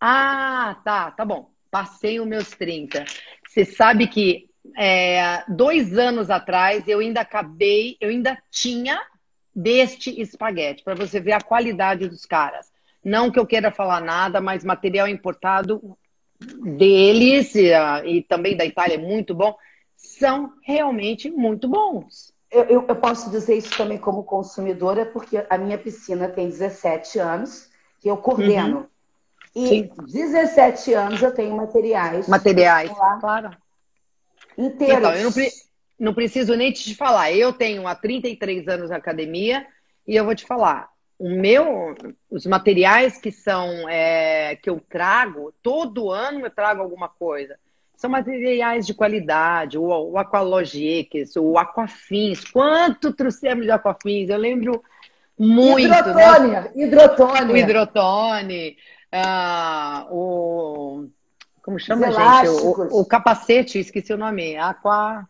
[0.00, 1.55] Ah, tá, tá bom.
[1.70, 3.04] Passei os meus 30.
[3.46, 9.00] Você sabe que é, dois anos atrás eu ainda acabei, eu ainda tinha
[9.54, 12.70] deste espaguete, para você ver a qualidade dos caras.
[13.02, 15.96] Não que eu queira falar nada, mas material importado
[16.38, 19.56] deles e, uh, e também da Itália é muito bom,
[19.96, 22.34] são realmente muito bons.
[22.50, 27.18] Eu, eu, eu, posso dizer isso também como consumidora, porque a minha piscina tem 17
[27.18, 28.78] anos, que eu coordeno.
[28.78, 28.86] Uhum.
[29.56, 29.90] E Sim.
[30.06, 32.28] 17 anos eu tenho materiais.
[32.28, 32.90] Materiais,
[33.20, 33.50] claro.
[34.56, 34.98] Inteiros.
[34.98, 35.48] Então, eu não, pre
[35.98, 37.32] não preciso nem te falar.
[37.32, 39.66] Eu tenho há 33 anos academia
[40.06, 41.94] e eu vou te falar o meu,
[42.30, 47.56] os materiais que são é, que eu trago, todo ano eu trago alguma coisa.
[47.96, 52.44] são materiais de qualidade, o, o Aqualogics, o Aquafins.
[52.44, 54.28] Quanto trouxemos de Aquafins?
[54.28, 54.84] Eu lembro
[55.38, 55.80] muito.
[55.80, 56.70] Hidrotone, né?
[56.74, 57.52] hidrotone.
[57.52, 58.76] O hidrotone,
[59.24, 61.08] ah, o.
[61.62, 62.48] Como chama, gente?
[62.48, 64.56] O, o, capacete, esqueci o nome.
[64.56, 65.28] Aqua.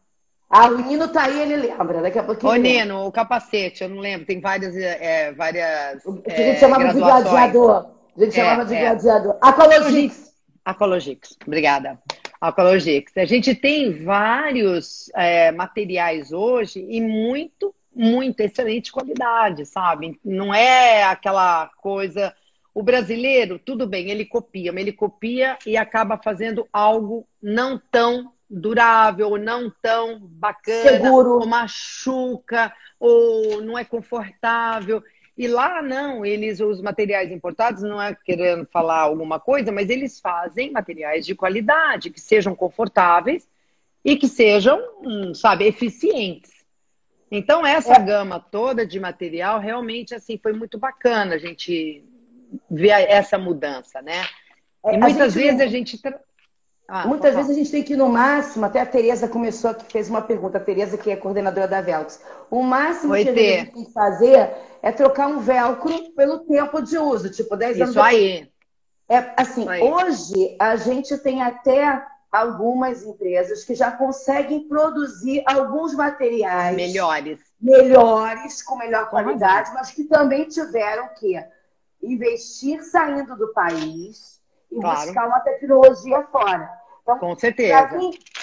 [0.49, 2.03] Ah, o Nino tá aí, ele lembra.
[2.03, 2.53] Daqui a pouquinho.
[2.53, 4.27] O Nino, o capacete, eu não lembro.
[4.27, 4.77] Tem várias.
[4.77, 7.91] É, várias o que a gente é, chamava de gladiador.
[8.17, 8.81] A gente é, chamava de é.
[8.81, 9.39] gladiador.
[9.41, 10.35] Aqualogix.
[10.65, 11.99] Aqualogix, obrigada.
[12.41, 13.17] Aqualogix.
[13.17, 20.19] A gente tem vários é, materiais hoje e muito, muito excelente qualidade, sabe?
[20.25, 22.35] Não é aquela coisa.
[22.77, 28.35] O brasileiro, tudo bem, ele copia, mas ele copia e acaba fazendo algo não tão
[28.51, 31.39] durável, não tão bacana, Seguro.
[31.39, 35.03] ou machuca, ou não é confortável.
[35.39, 40.21] E lá não, eles, os materiais importados, não é querendo falar alguma coisa, mas eles
[40.21, 43.49] fazem materiais de qualidade, que sejam confortáveis
[44.05, 46.53] e que sejam, hum, sabe, eficientes.
[47.31, 48.05] Então, essa é.
[48.05, 52.05] gama toda de material realmente assim foi muito bacana a gente
[52.71, 54.25] ver essa mudança, né?
[54.85, 56.01] É, e muitas vezes a gente.
[56.89, 59.91] Ah, Muitas vezes a gente tem que ir no máximo, até a Tereza começou aqui,
[59.91, 62.15] fez uma pergunta, a Tereza, que é coordenadora da Velcro.
[62.49, 66.81] O máximo Oi, que a gente tem que fazer é trocar um velcro pelo tempo
[66.81, 67.91] de uso, tipo 10 anos.
[67.91, 68.49] Isso aí.
[69.09, 69.83] É, assim, aí.
[69.83, 78.63] hoje a gente tem até algumas empresas que já conseguem produzir alguns materiais melhores, melhores
[78.63, 81.37] com melhor qualidade, mas que também tiveram que
[82.03, 85.07] investir saindo do país e claro.
[85.07, 86.71] buscar uma tecnologia fora.
[87.03, 87.87] Então, Com certeza.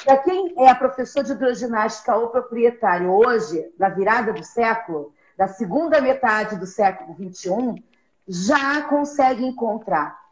[0.05, 5.47] Para quem, quem, é professor de hidroginástica ou proprietário hoje, na virada do século, da
[5.47, 7.83] segunda metade do século XXI,
[8.27, 10.22] já consegue encontrar.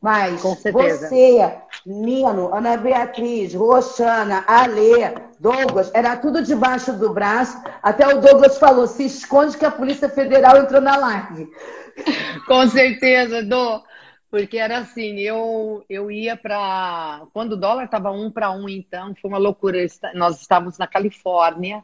[0.00, 7.60] Mas você, Nino, Ana Beatriz, Roxana, Alê, Douglas, era tudo debaixo do braço.
[7.82, 11.48] Até o Douglas falou: se esconde que a Polícia Federal entrou na live.
[12.46, 13.82] Com certeza, Dô.
[14.30, 17.22] Porque era assim, eu, eu ia para.
[17.32, 19.78] Quando o dólar estava um para um, então, foi uma loucura.
[20.14, 21.82] Nós estávamos na Califórnia,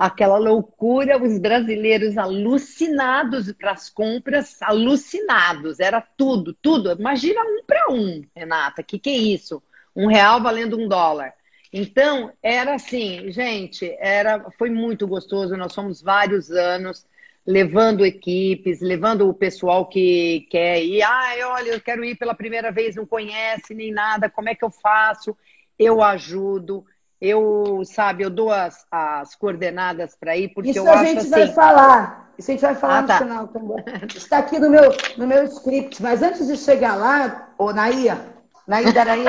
[0.00, 6.90] aquela loucura, os brasileiros alucinados para as compras, alucinados, era tudo, tudo.
[6.98, 9.62] Imagina um para um, Renata, que que é isso?
[9.94, 11.34] Um real valendo um dólar.
[11.70, 17.04] Então, era assim, gente, era, foi muito gostoso, nós fomos vários anos
[17.46, 21.02] levando equipes, levando o pessoal que quer ir.
[21.02, 24.64] Ah, olha, eu quero ir pela primeira vez, não conhece nem nada, como é que
[24.64, 25.36] eu faço?
[25.78, 26.86] Eu ajudo,
[27.20, 31.30] eu, sabe, eu dou as, as coordenadas para ir, porque Isso eu a gente assim...
[31.30, 32.32] vai falar.
[32.38, 33.18] Isso a gente vai falar ah, no tá.
[33.18, 33.76] final também.
[34.16, 38.18] Está aqui no meu, no meu script, mas antes de chegar lá, ô Naia,
[38.66, 39.22] Naia Daraí.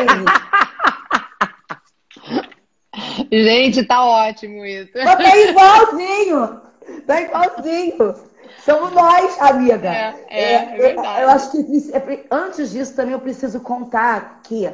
[3.30, 4.93] gente, tá ótimo isso.
[4.93, 6.62] Tá igualzinho.
[7.06, 8.15] Tá igualzinho.
[8.63, 9.89] Somos nós, amiga.
[9.89, 11.21] É, é, é, é verdade.
[11.23, 14.71] Eu acho que é, antes disso também eu preciso contar que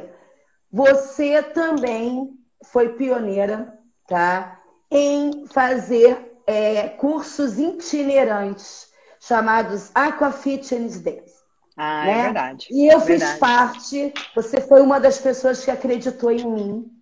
[0.70, 4.60] você também foi pioneira, tá?
[4.90, 8.88] Em fazer é, cursos itinerantes
[9.20, 11.32] chamados Aqua Fitness Days.
[11.76, 12.20] Ah, né?
[12.20, 12.66] é verdade.
[12.70, 16.98] E eu é fiz parte, você foi uma das pessoas que acreditou em mim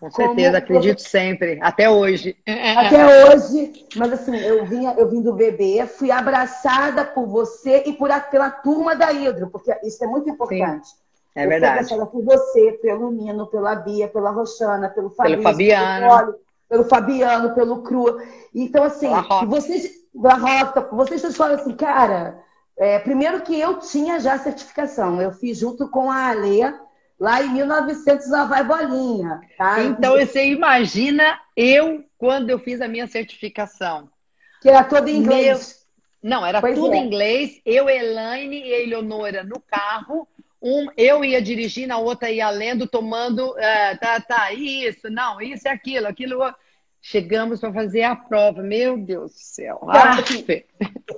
[0.00, 0.78] com certeza, Como...
[0.78, 2.36] acredito sempre, até hoje.
[2.46, 7.92] Até hoje, mas assim, eu vinha, eu vim do bebê, fui abraçada por você e
[7.92, 10.86] por, pela turma da Hidro, porque isso é muito importante.
[10.86, 10.94] Sim,
[11.38, 11.88] é eu verdade.
[11.88, 16.84] Fui por você, pelo Nino, pela Bia, pela Roxana, pelo Fabrício, pelo Fabiano, pelo, pelo
[16.84, 18.20] Fabiano, pelo Cru.
[18.52, 19.08] Então, assim,
[19.46, 22.42] vocês, da Rota, vocês falam assim, cara,
[22.76, 26.74] é, primeiro que eu tinha já certificação, eu fiz junto com a Alea,
[27.20, 29.40] lá em 1900 lá vai bolinha.
[29.56, 29.80] Tá?
[29.84, 34.08] Então você imagina eu quando eu fiz a minha certificação.
[34.60, 35.86] Que era toda em inglês.
[36.22, 36.30] Meu...
[36.30, 36.96] Não, era pois tudo é.
[36.96, 37.60] em inglês.
[37.64, 40.26] Eu, Elaine e Eleonora no carro.
[40.60, 45.66] Um, eu ia dirigindo, a outra ia lendo, tomando, uh, tá, tá, isso, não, isso
[45.66, 46.54] e aquilo, aquilo.
[47.00, 48.60] Chegamos para fazer a prova.
[48.60, 49.80] Meu Deus do céu.
[49.88, 50.16] Ah,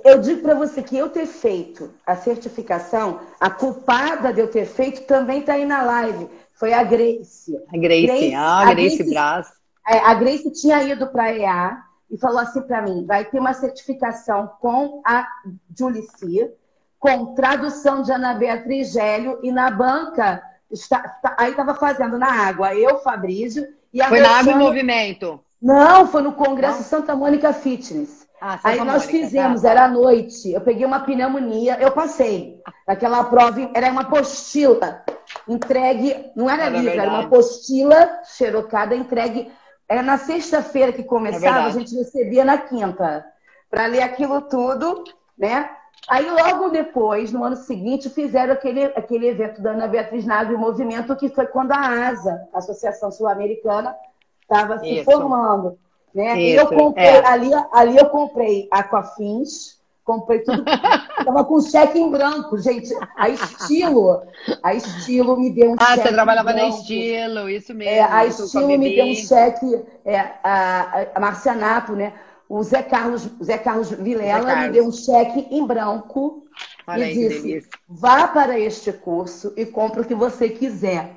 [0.05, 4.65] eu digo para você que eu ter feito a certificação, a culpada de eu ter
[4.65, 6.29] feito também está aí na live.
[6.53, 7.57] Foi a Grace.
[7.73, 9.47] A Grace, Grace ah, a Grace, Grace Braz.
[9.87, 13.39] É, a Grace tinha ido para a EA e falou assim para mim: vai ter
[13.39, 15.27] uma certificação com a
[15.75, 16.53] Julicia,
[17.01, 22.31] com tradução de Ana Beatriz Gélio, e na banca, está, tá, aí estava fazendo na
[22.31, 25.39] água, eu, Fabrício, e a Foi na água em movimento.
[25.59, 26.83] Não, foi no Congresso Não?
[26.83, 28.27] Santa Mônica Fitness.
[28.39, 29.71] Ah, Aí nós Mônica, fizemos, tá.
[29.71, 30.51] era à noite.
[30.51, 32.59] Eu peguei uma pneumonia, eu passei.
[32.87, 35.03] Aquela prova era uma apostila.
[35.47, 37.07] entregue, não era, era livro, verdade.
[37.07, 39.51] era uma apostila xerocada entregue.
[39.89, 43.25] Era na sexta-feira que começava, é a gente recebia na quinta,
[43.69, 45.03] para ler aquilo tudo,
[45.37, 45.69] né?
[46.07, 51.15] Aí, logo depois, no ano seguinte, fizeram aquele, aquele evento da Ana Beatriz Nave Movimento,
[51.15, 53.95] que foi quando a ASA, a Associação Sul-Americana,
[54.41, 55.77] estava se formando.
[56.13, 56.39] Né?
[56.39, 57.25] Isso, e eu comprei, é.
[57.25, 60.63] ali, ali eu comprei Aquafins, comprei tudo.
[61.23, 62.89] Tava com cheque em branco, gente.
[63.15, 64.23] A estilo,
[64.61, 65.99] a estilo me deu um ah, cheque.
[65.99, 67.93] Ah, você trabalhava na estilo, isso mesmo.
[67.93, 72.13] É, a estilo me deu um cheque, é, a, a Marcianato, né?
[72.51, 74.65] O Zé Carlos, Zé Carlos Vilela Zé Carlos.
[74.65, 76.43] me deu um cheque em branco
[76.85, 81.15] Olha e disse: vá para este curso e compre o que você quiser.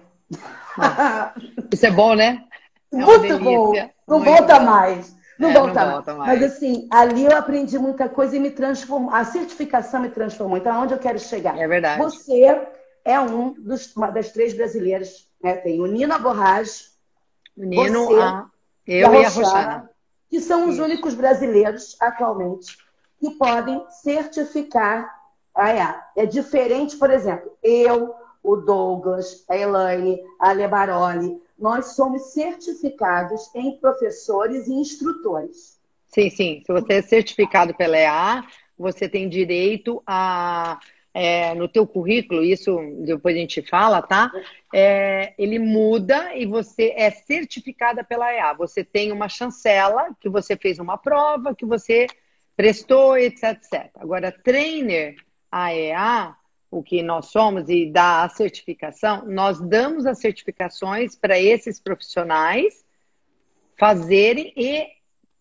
[1.73, 2.45] Isso é bom, né?
[2.93, 3.73] É Muito bom.
[4.07, 4.65] Não Muito volta bom.
[4.65, 5.17] mais.
[5.37, 6.41] Não, é, volta, não volta mais.
[6.41, 9.11] Mas assim, ali eu aprendi muita coisa e me transformou.
[9.13, 10.57] A certificação me transformou.
[10.57, 11.59] Então, aonde eu quero chegar?
[11.59, 12.01] É verdade.
[12.01, 12.63] Você
[13.05, 15.27] é um dos, uma das três brasileiras.
[15.43, 15.57] Né?
[15.57, 16.85] Tem o Nino Borrage,
[17.57, 18.47] o Nino, você, a,
[18.87, 19.94] eu e a Roxana
[20.29, 20.85] que são os Isso.
[20.85, 22.79] únicos brasileiros atualmente
[23.19, 25.13] que podem certificar
[25.55, 26.03] a EA.
[26.17, 33.79] É diferente, por exemplo, eu, o Douglas, a Elaine, a Lebaroli, nós somos certificados em
[33.79, 35.81] professores e instrutores.
[36.09, 36.63] Sim, sim.
[36.67, 38.45] Se você é certificado pela EA,
[38.79, 40.79] você tem direito a
[41.15, 44.33] é, no teu currículo, isso depois a gente fala, tá?
[44.75, 48.53] É, ele muda e você é certificada pela EA.
[48.55, 52.09] Você tem uma chancela, que você fez uma prova, que você
[52.57, 53.91] prestou, etc, etc.
[53.95, 55.15] Agora, trainer
[55.53, 56.35] AEA,
[56.69, 62.85] o que nós somos e dá a certificação, nós damos as certificações para esses profissionais
[63.79, 64.89] fazerem e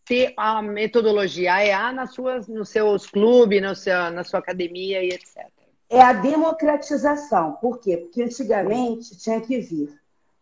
[0.05, 5.09] ter a metodologia AEA nas suas, nos seus clubes, no seu, na sua academia e
[5.09, 5.51] etc
[5.93, 7.53] é a democratização.
[7.53, 7.97] Por quê?
[7.97, 9.89] Porque antigamente tinha que vir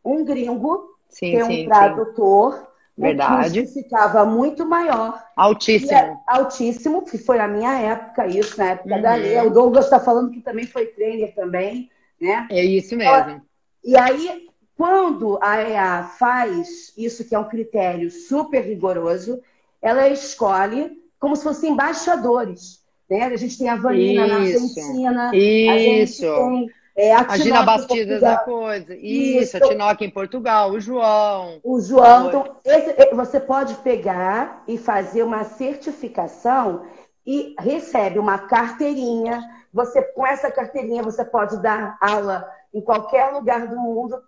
[0.04, 2.54] um gringo sim, ter sim, um tradutor.
[2.56, 2.62] Sim.
[2.98, 3.68] Verdade.
[3.68, 5.22] Ficava muito maior.
[5.36, 5.92] Altíssimo.
[5.92, 9.02] É altíssimo, que foi a minha época, isso, na época uhum.
[9.02, 9.42] da Lê.
[9.42, 12.48] O Douglas está falando que também foi trainer também, né?
[12.52, 13.42] É isso mesmo.
[13.84, 19.42] E aí, quando a EA faz isso, que é um critério super rigoroso,
[19.82, 22.81] ela escolhe como se fossem embaixadores.
[23.12, 23.26] Né?
[23.26, 25.36] A gente tem a Vanina na Argentina.
[25.36, 26.26] Isso.
[26.26, 28.96] A tem é, a, a Gina Bastidas da coisa.
[28.96, 31.60] Isso, Isso, a Tinoca em Portugal, o João.
[31.62, 32.30] O João.
[32.30, 36.86] Então, esse, você pode pegar e fazer uma certificação
[37.26, 39.42] e recebe uma carteirinha.
[39.74, 44.24] Você, com essa carteirinha, você pode dar aula em qualquer lugar do mundo,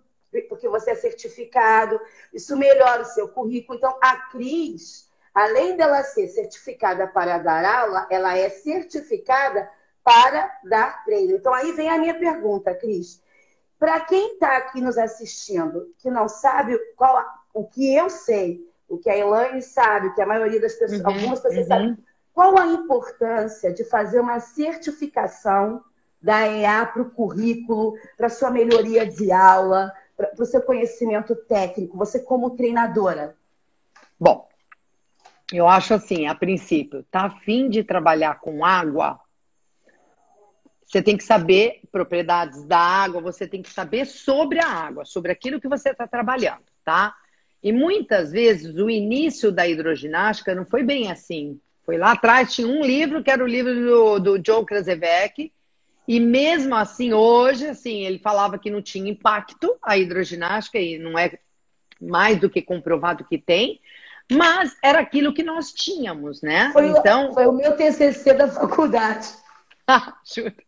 [0.50, 1.98] porque você é certificado.
[2.34, 3.78] Isso melhora o seu currículo.
[3.78, 9.70] Então, a Cris Além dela ser certificada para dar aula, ela é certificada
[10.04, 11.36] para dar treino.
[11.36, 13.22] Então, aí vem a minha pergunta, Cris.
[13.80, 18.98] Para quem está aqui nos assistindo, que não sabe qual, o que eu sei, o
[18.98, 21.68] que a Elaine sabe, o que a maioria das pessoas, uhum, algumas pessoas uhum.
[21.68, 21.98] sabem,
[22.34, 25.84] qual a importância de fazer uma certificação
[26.22, 31.98] da EA para o currículo, para sua melhoria de aula, para o seu conhecimento técnico,
[31.98, 33.36] você como treinadora?
[34.20, 34.48] Bom,
[35.58, 39.20] eu acho assim, a princípio, tá afim de trabalhar com água?
[40.86, 45.32] Você tem que saber propriedades da água, você tem que saber sobre a água, sobre
[45.32, 47.16] aquilo que você está trabalhando, tá?
[47.64, 51.60] E muitas vezes o início da hidroginástica não foi bem assim.
[51.86, 55.52] Foi lá atrás, tinha um livro que era o livro do, do Joe Krasevec,
[56.08, 61.18] e mesmo assim, hoje, assim, ele falava que não tinha impacto a hidroginástica, e não
[61.18, 61.40] é
[62.02, 63.80] mais do que comprovado que tem,
[64.32, 66.72] mas era aquilo que nós tínhamos, né?
[66.72, 67.34] Foi, então...
[67.34, 69.28] foi o meu TCC da faculdade.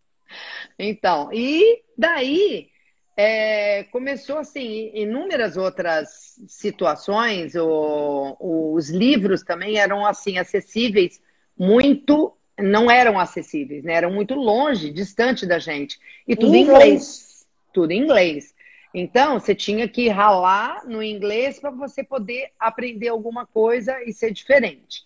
[0.77, 2.69] então, e daí
[3.17, 11.21] é, começou assim, inúmeras outras situações, o, os livros também eram assim acessíveis,
[11.57, 13.95] muito não eram acessíveis, né?
[13.95, 15.99] Eram muito longe, distante da gente.
[16.27, 16.83] E tudo em inglês.
[16.83, 17.47] inglês.
[17.73, 18.54] Tudo em inglês.
[18.97, 24.31] Então, você tinha que ralar no inglês para você poder aprender alguma coisa e ser
[24.31, 25.03] diferente.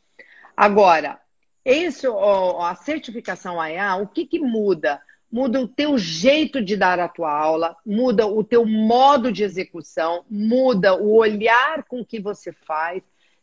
[0.55, 1.19] Agora,
[1.65, 2.15] isso,
[2.59, 5.01] a certificação AEA, o que, que muda?
[5.31, 10.23] Muda o teu jeito de dar a tua aula, muda o teu modo de execução,
[10.29, 13.01] muda o olhar com que você faz.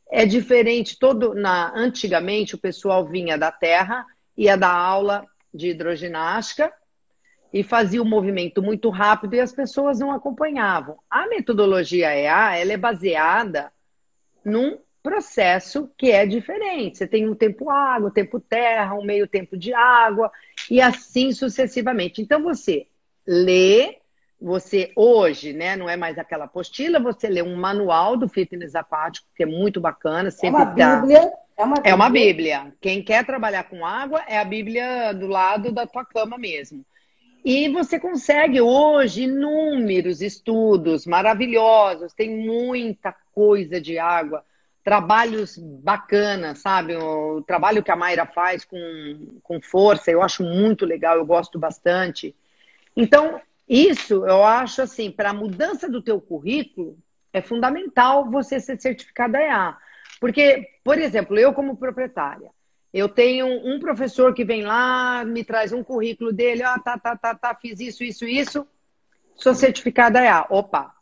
[0.09, 6.72] É diferente todo na antigamente o pessoal vinha da terra, ia dar aula de hidroginástica
[7.57, 10.98] e fazia o um movimento muito rápido e as pessoas não acompanhavam.
[11.09, 13.72] A metodologia EA ela é baseada
[14.44, 16.98] num processo que é diferente.
[16.98, 20.30] Você tem um tempo água, um tempo terra, um meio tempo de água
[20.70, 22.20] e assim sucessivamente.
[22.20, 22.88] Então você
[23.26, 24.00] lê,
[24.38, 29.26] você hoje, né, não é mais aquela apostila, você lê um manual do fitness aquático,
[29.34, 30.96] que é muito bacana, sempre é uma dá.
[30.96, 31.90] Bíblia, é uma bíblia.
[31.90, 32.74] É uma bíblia.
[32.82, 36.84] Quem quer trabalhar com água é a bíblia do lado da tua cama mesmo.
[37.49, 44.44] E você consegue hoje inúmeros estudos maravilhosos, tem muita coisa de água,
[44.82, 46.97] trabalhos bacanas, sabe?
[46.97, 51.57] O trabalho que a Mayra faz com, com força, eu acho muito legal, eu gosto
[51.57, 52.34] bastante.
[52.97, 56.99] Então, isso eu acho assim, para a mudança do teu currículo,
[57.32, 59.76] é fundamental você ser certificada EA.
[60.20, 62.51] Porque, por exemplo, eu como proprietária,
[62.93, 67.16] eu tenho um professor que vem lá, me traz um currículo dele, ah, tá, tá,
[67.16, 68.66] tá, tá, fiz isso, isso, isso,
[69.34, 70.47] sou certificada EA.
[70.49, 70.95] Opa,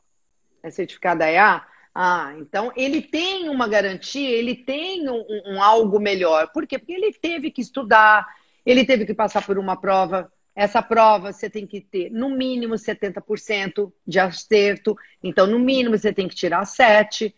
[0.63, 1.65] é certificada EA?
[1.95, 6.51] Ah, então ele tem uma garantia, ele tem um, um, algo melhor.
[6.53, 6.77] Por quê?
[6.79, 8.27] Porque ele teve que estudar,
[8.67, 10.31] ele teve que passar por uma prova.
[10.57, 14.97] Essa prova você tem que ter no mínimo 70% de acerto.
[15.23, 17.35] Então, no mínimo, você tem que tirar 7.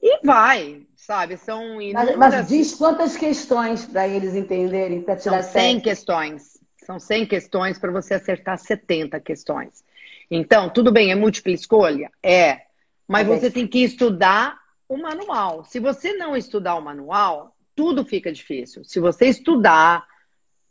[0.00, 1.36] E vai, sabe?
[1.36, 2.16] São inúmeras...
[2.16, 6.60] mas, mas diz quantas questões para eles entenderem, para tirar São 100 questões.
[6.84, 9.84] São 100 questões para você acertar 70 questões.
[10.28, 12.10] Então, tudo bem, é múltipla escolha?
[12.22, 12.62] É.
[13.06, 15.64] Mas você tem que estudar o manual.
[15.64, 18.84] Se você não estudar o manual, tudo fica difícil.
[18.84, 20.04] Se você estudar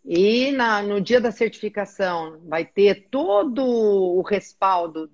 [0.04, 5.10] e na, no dia da certificação vai ter todo o respaldo,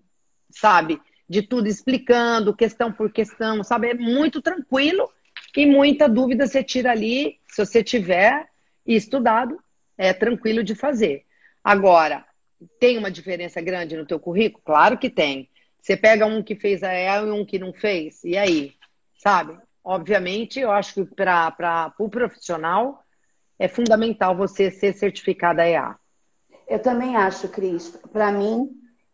[0.50, 1.00] sabe?
[1.32, 3.92] De tudo explicando, questão por questão, sabe?
[3.92, 5.10] É muito tranquilo
[5.56, 8.50] e muita dúvida você tira ali, se você tiver
[8.86, 9.58] estudado,
[9.98, 11.24] é tranquilo de fazer.
[11.64, 12.26] Agora,
[12.82, 14.62] tem uma diferença grande no teu currículo?
[14.66, 15.50] Claro que tem.
[15.82, 18.74] Você pega um que fez a EA e um que não fez, e aí?
[19.16, 19.58] Sabe?
[19.82, 23.06] Obviamente, eu acho que para o pro profissional
[23.58, 25.96] é fundamental você ser certificada EA.
[26.68, 27.98] Eu também acho, Cris.
[28.12, 28.70] Para mim,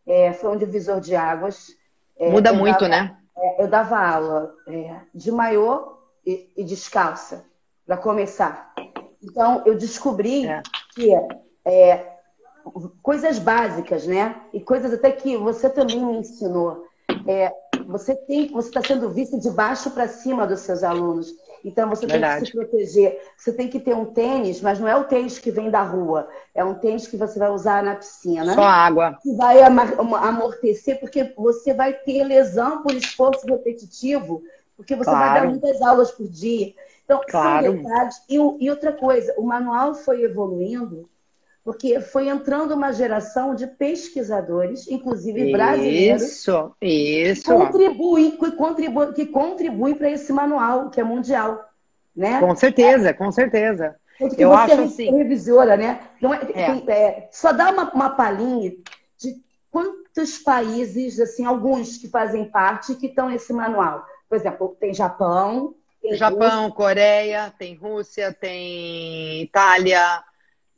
[0.08, 1.78] é, foi um divisor de águas.
[2.20, 3.18] É, Muda muito, dava, né?
[3.38, 5.94] É, eu dava aula é, de maiô
[6.26, 7.46] e, e descalça,
[7.86, 8.74] para começar.
[9.24, 10.62] Então, eu descobri é.
[10.94, 11.12] que
[11.66, 12.18] é,
[13.02, 14.42] coisas básicas, né?
[14.54, 16.86] E coisas até que você também me ensinou.
[17.28, 17.54] É,
[17.88, 21.32] você tem, você está sendo visto de baixo para cima dos seus alunos.
[21.64, 22.36] Então você Verdade.
[22.36, 23.22] tem que se proteger.
[23.38, 26.28] Você tem que ter um tênis, mas não é o tênis que vem da rua.
[26.54, 28.54] É um tênis que você vai usar na piscina.
[28.54, 29.18] Só água.
[29.22, 34.42] Que vai amortecer, porque você vai ter lesão por esforço repetitivo,
[34.76, 35.32] porque você claro.
[35.32, 36.74] vai dar muitas aulas por dia.
[37.04, 37.66] Então, claro.
[37.66, 38.16] são detalhes.
[38.30, 41.10] E, e outra coisa, o manual foi evoluindo
[41.68, 47.44] porque foi entrando uma geração de pesquisadores, inclusive brasileiros, isso, isso.
[47.44, 51.62] Contribuem, que contribuem, que contribuem para esse manual, que é mundial.
[52.16, 52.40] Né?
[52.40, 53.98] Com certeza, com certeza.
[54.18, 55.12] Porque Eu acho é assim.
[55.12, 56.00] revisora, né?
[56.22, 56.72] Não é, é.
[56.72, 58.72] Tem, é, só dá uma, uma palhinha
[59.20, 59.36] de
[59.70, 64.06] quantos países, assim, alguns que fazem parte, que estão nesse manual.
[64.30, 65.76] Por exemplo, tem Japão.
[66.02, 66.76] Tem Japão, Rússia.
[66.78, 70.24] Coreia, tem Rússia, tem Itália,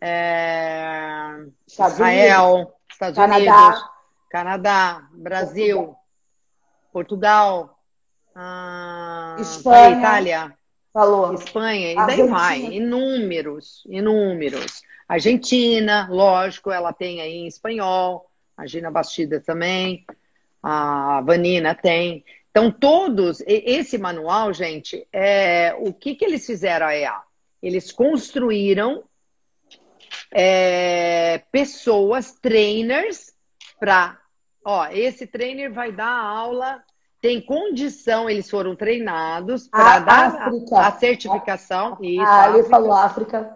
[0.01, 3.65] é, Israel, Estados Canadá.
[3.67, 3.89] Unidos,
[4.29, 5.95] Canadá, Brasil,
[6.91, 7.79] Portugal,
[8.35, 10.57] ah, Espanha, Itália,
[10.93, 11.33] falou.
[11.33, 14.81] Espanha, e daí vai, inúmeros, inúmeros.
[15.07, 20.05] Argentina, lógico, ela tem aí em espanhol, a Gina Bastida também,
[20.61, 22.23] a Vanina tem.
[22.51, 27.21] Então, todos, esse manual, gente, é o que, que eles fizeram a EA?
[27.61, 29.03] Eles construíram
[30.31, 33.33] é, pessoas, trainers,
[33.79, 34.17] para.
[34.63, 36.83] Ó, esse trainer vai dar aula,
[37.21, 41.93] tem condição, eles foram treinados para dar a, a, certificação.
[41.93, 43.55] Ah, isso, ah, ele falou África.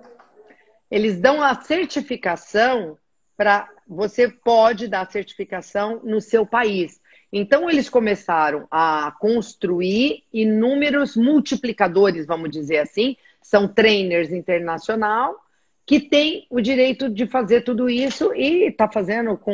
[0.89, 2.97] Eles dão a certificação
[3.38, 3.69] para.
[3.86, 7.01] Você pode dar certificação no seu país.
[7.32, 13.17] Então, eles começaram a construir inúmeros multiplicadores, vamos dizer assim.
[13.41, 15.43] São trainers internacional
[15.86, 19.53] que tem o direito de fazer tudo isso e está fazendo com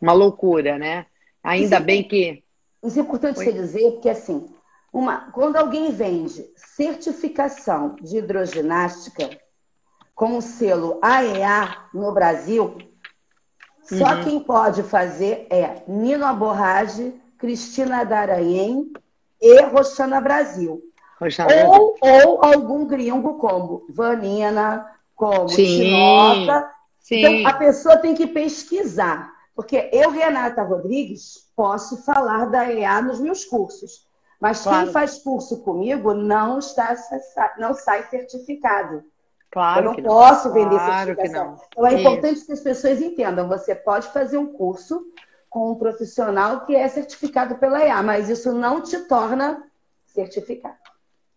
[0.00, 1.06] uma loucura, né?
[1.42, 2.42] Ainda isso bem que.
[2.82, 4.46] Isso é importante você dizer, porque assim,
[4.92, 9.28] uma, quando alguém vende certificação de hidroginástica
[10.14, 12.78] com o selo AEA no Brasil,
[13.82, 14.24] só uhum.
[14.24, 18.92] quem pode fazer é Nino Aborrage, Cristina Daranhem
[19.40, 20.82] e Roxana Brasil.
[21.66, 26.70] Ou, ou algum gringo como Vanina, como Chinoca.
[27.10, 29.32] Então, a pessoa tem que pesquisar.
[29.54, 34.06] Porque eu, Renata Rodrigues, posso falar da EA nos meus cursos.
[34.40, 34.84] Mas claro.
[34.84, 36.94] quem faz curso comigo não, está,
[37.58, 39.02] não sai certificado.
[39.50, 39.86] Claro.
[39.86, 40.54] Eu não posso não.
[40.54, 41.60] vender claro certificação.
[41.72, 42.00] Então é Isso.
[42.00, 43.48] importante que as pessoas entendam.
[43.48, 45.04] Você pode fazer um curso
[45.50, 49.64] com um profissional que é certificado pela EA, mas isso não te torna
[50.06, 50.76] certificado.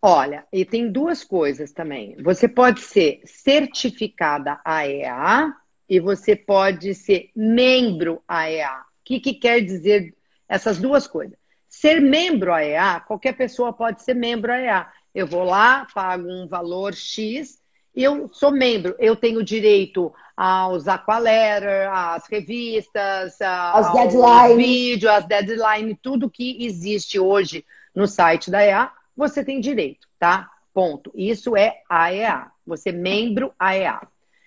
[0.04, 2.16] Olha, e tem duas coisas também.
[2.22, 5.54] Você pode ser certificada AEA
[5.88, 8.80] e você pode ser membro AEA.
[8.80, 10.12] O que, que quer dizer
[10.48, 11.38] essas duas coisas?
[11.68, 14.88] Ser membro AEA, qualquer pessoa pode ser membro AEA.
[15.14, 17.62] Eu vou lá, pago um valor X
[17.94, 25.96] eu sou membro, eu tenho direito aos aqualetter, às revistas, aos deadlines, vídeo, às deadlines,
[26.00, 30.50] tudo que existe hoje no site da EA, você tem direito, tá?
[30.72, 31.12] Ponto.
[31.14, 32.50] Isso é AEA.
[32.66, 34.00] Você é membro AEA.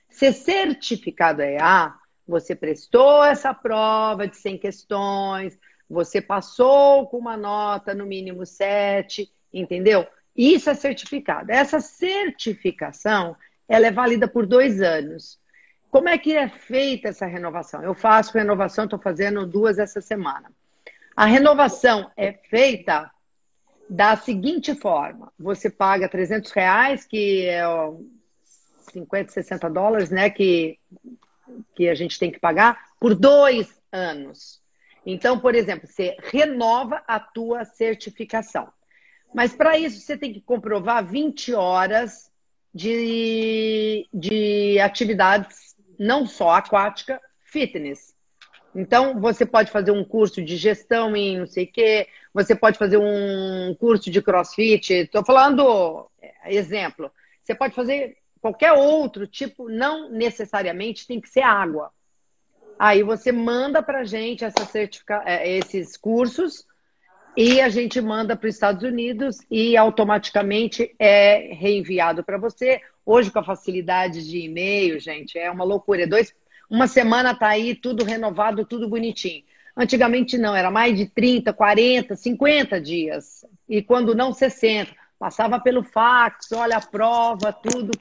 [0.09, 1.93] Ser certificado AEA,
[2.27, 5.59] você prestou essa prova de 100 questões,
[5.89, 10.07] você passou com uma nota no mínimo 7, entendeu?
[10.35, 11.51] Isso é certificado.
[11.51, 13.35] Essa certificação,
[13.67, 15.39] ela é válida por dois anos.
[15.89, 17.81] Como é que é feita essa renovação?
[17.81, 20.51] Eu faço renovação, estou fazendo duas essa semana.
[21.15, 23.09] A renovação é feita
[23.89, 27.63] da seguinte forma: você paga 300 reais, que é
[28.91, 30.29] 50, 60 dólares, né?
[30.29, 30.79] Que,
[31.75, 34.61] que a gente tem que pagar por dois anos.
[35.05, 38.71] Então, por exemplo, você renova a tua certificação.
[39.33, 42.31] Mas para isso você tem que comprovar 20 horas
[42.73, 48.14] de, de atividades, não só aquática, fitness.
[48.75, 52.77] Então, você pode fazer um curso de gestão em não sei o quê, você pode
[52.77, 54.93] fazer um curso de crossfit.
[54.93, 57.09] Estou falando é, exemplo.
[57.41, 61.91] Você pode fazer qualquer outro tipo, não necessariamente tem que ser água.
[62.77, 65.23] Aí você manda para gente essa certifica...
[65.25, 66.65] É, esses cursos
[67.37, 72.79] e a gente manda para os Estados Unidos e automaticamente é reenviado para você.
[73.05, 76.03] Hoje, com a facilidade de e-mail, gente, é uma loucura.
[76.03, 76.33] É dois,
[76.69, 79.43] uma semana tá aí, tudo renovado, tudo bonitinho.
[79.77, 83.45] Antigamente não, era mais de 30, 40, 50 dias.
[83.67, 84.91] E quando não, 60.
[85.19, 87.91] Passava pelo fax, olha a prova, tudo.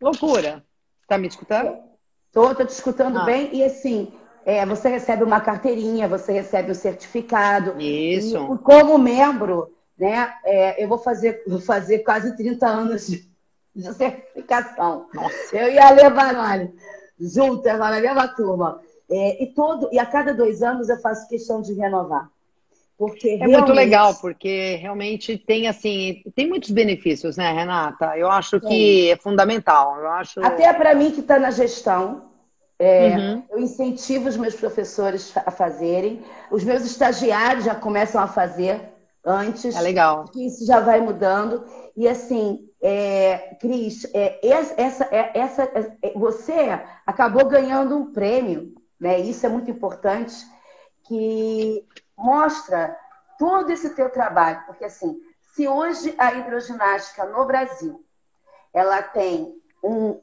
[0.00, 0.64] Loucura.
[1.06, 1.78] Tá me escutando?
[2.26, 3.24] Estou, estou te escutando ah.
[3.24, 3.50] bem.
[3.52, 4.12] E assim,
[4.44, 7.80] é, você recebe uma carteirinha, você recebe um certificado.
[7.80, 8.54] Isso.
[8.54, 13.28] E como membro, né, é, eu vou fazer, vou fazer quase 30 anos de,
[13.74, 15.08] de certificação.
[15.12, 15.56] Nossa.
[15.56, 16.74] Eu e a Levanone,
[17.20, 18.80] juntas lá na mesma turma.
[19.10, 22.28] É, e, todo, e a cada dois anos eu faço questão de renovar.
[22.96, 23.58] Porque é realmente...
[23.58, 28.16] muito legal, porque realmente tem assim, tem muitos benefícios, né, Renata?
[28.16, 29.98] Eu acho que é fundamental.
[29.98, 30.44] Eu acho...
[30.44, 32.30] Até para mim que está na gestão,
[32.80, 33.42] é, uhum.
[33.50, 36.22] Eu incentivo os meus professores a fazerem.
[36.50, 38.80] Os meus estagiários já começam a fazer
[39.22, 39.76] antes.
[39.76, 40.24] É legal.
[40.24, 41.62] Que isso já vai mudando.
[41.94, 44.40] E assim, é, Cris, é,
[44.76, 49.18] essa, é, essa, é, você acabou ganhando um prêmio, né?
[49.20, 50.34] Isso é muito importante,
[51.04, 52.96] que mostra
[53.38, 54.62] todo esse teu trabalho.
[54.66, 58.04] Porque assim, se hoje a hidroginástica no Brasil
[58.72, 60.20] ela tem um,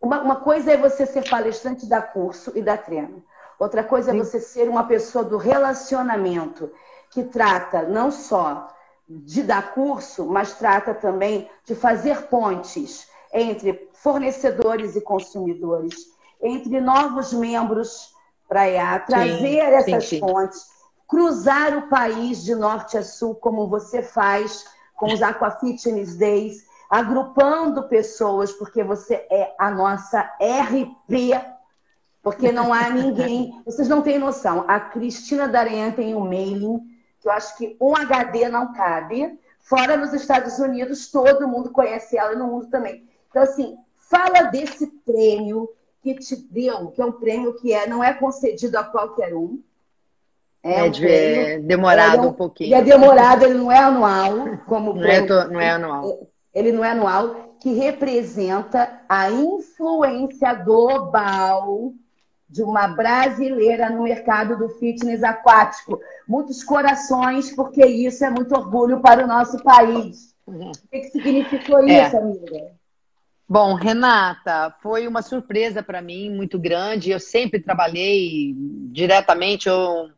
[0.00, 3.24] uma, uma coisa é você ser palestrante da curso e da treino.
[3.58, 4.20] Outra coisa é Sim.
[4.20, 6.70] é você ser uma pessoa do relacionamento,
[7.10, 8.68] que trata não só
[9.08, 15.94] de dar curso, mas trata também de fazer pontes entre fornecedores e consumidores,
[16.42, 18.14] entre novos membros
[18.46, 20.20] para EA, trazer sim, essas sim, sim.
[20.20, 20.66] pontes,
[21.06, 24.64] cruzar o país de norte a sul, como você faz
[24.96, 31.40] com os Aqua Fitness Days, agrupando pessoas, porque você é a nossa RP,
[32.22, 33.60] porque não há ninguém.
[33.64, 34.64] Vocês não têm noção.
[34.66, 36.80] A Cristina Darenha tem um mailing
[37.20, 39.38] que eu acho que um HD não cabe.
[39.60, 43.04] Fora nos Estados Unidos, todo mundo conhece ela e no mundo também.
[43.28, 43.76] Então, assim,
[44.08, 45.68] fala desse prêmio
[46.02, 49.60] que te deu, que é um prêmio que é, não é concedido a qualquer um.
[50.62, 52.74] É, é, um prêmio, é demorado é um, um pouquinho.
[52.74, 56.90] é demorado, ele não é anual, como não, é, não é anual ele não é
[56.90, 61.92] anual, que representa a influência global
[62.48, 66.00] de uma brasileira no mercado do fitness aquático.
[66.28, 70.34] Muitos corações, porque isso é muito orgulho para o nosso país.
[70.46, 70.70] Uhum.
[70.70, 72.06] O que, que significou é.
[72.06, 72.72] isso, amiga?
[73.48, 77.10] Bom, Renata, foi uma surpresa para mim muito grande.
[77.10, 78.54] Eu sempre trabalhei
[78.92, 80.10] diretamente, eu,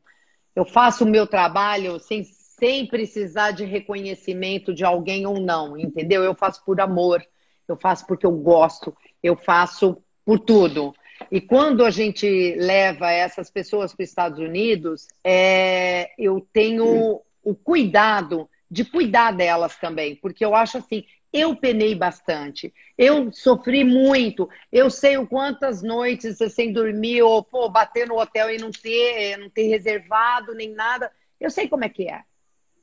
[0.56, 2.24] eu faço o meu trabalho sem
[2.61, 6.22] sem precisar de reconhecimento de alguém ou não, entendeu?
[6.22, 7.24] Eu faço por amor,
[7.66, 9.96] eu faço porque eu gosto, eu faço
[10.26, 10.94] por tudo.
[11.30, 17.54] E quando a gente leva essas pessoas para os Estados Unidos, é, eu tenho o
[17.54, 22.72] cuidado de cuidar delas também, porque eu acho assim eu penei bastante.
[22.98, 24.48] Eu sofri muito.
[24.70, 29.36] Eu sei o quantas noites sem dormir, ou pô, bater no hotel e não ter,
[29.36, 31.10] não ter reservado nem nada.
[31.40, 32.22] Eu sei como é que é.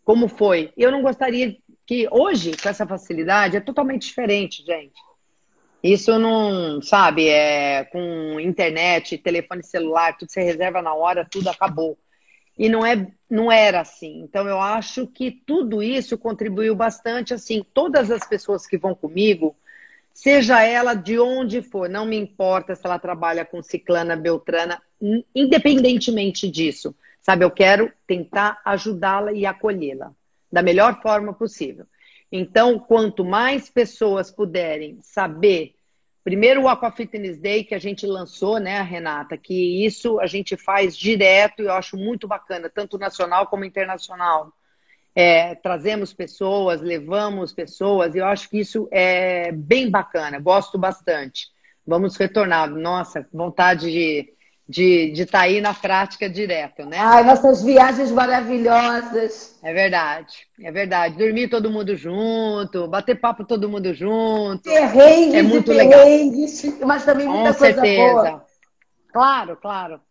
[0.04, 0.72] Como foi.
[0.78, 4.96] Eu não gostaria que hoje, com essa facilidade, é totalmente diferente, gente.
[5.84, 11.98] Isso não, sabe, é com internet, telefone celular, tudo você reserva na hora, tudo acabou.
[12.58, 14.22] E não, é, não era assim.
[14.22, 17.34] Então, eu acho que tudo isso contribuiu bastante.
[17.34, 19.56] Assim, todas as pessoas que vão comigo,
[20.12, 24.82] seja ela de onde for, não me importa se ela trabalha com ciclana, beltrana,
[25.36, 26.96] independentemente disso.
[27.22, 30.12] Sabe, eu quero tentar ajudá-la e acolhê-la
[30.52, 31.86] da melhor forma possível.
[32.32, 35.78] Então, quanto mais pessoas puderem saber
[36.28, 39.38] Primeiro o Aqua Fitness Day que a gente lançou, né, Renata?
[39.38, 44.52] Que isso a gente faz direto e eu acho muito bacana, tanto nacional como internacional.
[45.16, 51.48] É, trazemos pessoas, levamos pessoas, e eu acho que isso é bem bacana, gosto bastante.
[51.86, 52.70] Vamos retornar.
[52.70, 54.34] Nossa, vontade de
[54.68, 56.98] de estar de tá aí na prática direto, né?
[57.00, 59.58] Ai, nossas viagens maravilhosas.
[59.64, 61.18] É verdade, é verdade.
[61.18, 64.64] Dormir todo mundo junto, bater papo todo mundo junto.
[64.64, 66.02] Perrengues é muito legal.
[66.86, 68.14] mas também muita Com coisa certeza.
[68.14, 68.46] boa.
[69.14, 70.02] Claro, claro.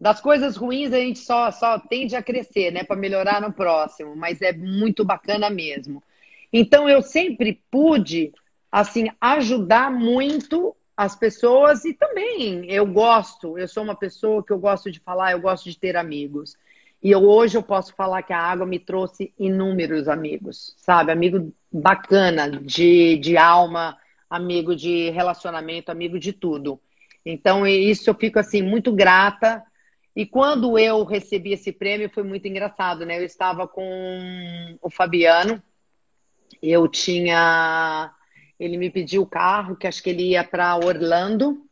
[0.00, 2.84] Das coisas ruins a gente só, só tende a crescer, né?
[2.84, 6.02] Para melhorar no próximo, mas é muito bacana mesmo.
[6.50, 8.32] Então eu sempre pude,
[8.72, 14.58] assim, ajudar muito as pessoas e também eu gosto, eu sou uma pessoa que eu
[14.58, 16.56] gosto de falar, eu gosto de ter amigos.
[17.02, 21.12] E eu, hoje eu posso falar que a água me trouxe inúmeros amigos, sabe?
[21.12, 23.98] Amigo bacana, de, de alma,
[24.30, 26.80] amigo de relacionamento, amigo de tudo.
[27.24, 29.62] Então, isso eu fico assim, muito grata.
[30.14, 33.18] E quando eu recebi esse prêmio, foi muito engraçado, né?
[33.18, 35.62] Eu estava com o Fabiano,
[36.62, 38.15] eu tinha
[38.58, 41.62] ele me pediu o carro, que acho que ele ia para Orlando.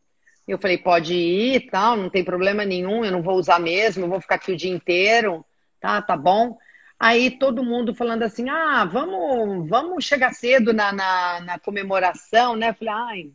[0.46, 4.04] Eu falei, pode ir e tal, não tem problema nenhum, eu não vou usar mesmo,
[4.04, 5.44] eu vou ficar aqui o dia inteiro,
[5.80, 6.58] tá, tá bom.
[6.98, 12.70] Aí todo mundo falando assim, ah, vamos, vamos chegar cedo na, na, na comemoração, né?
[12.70, 13.32] Eu falei, ai,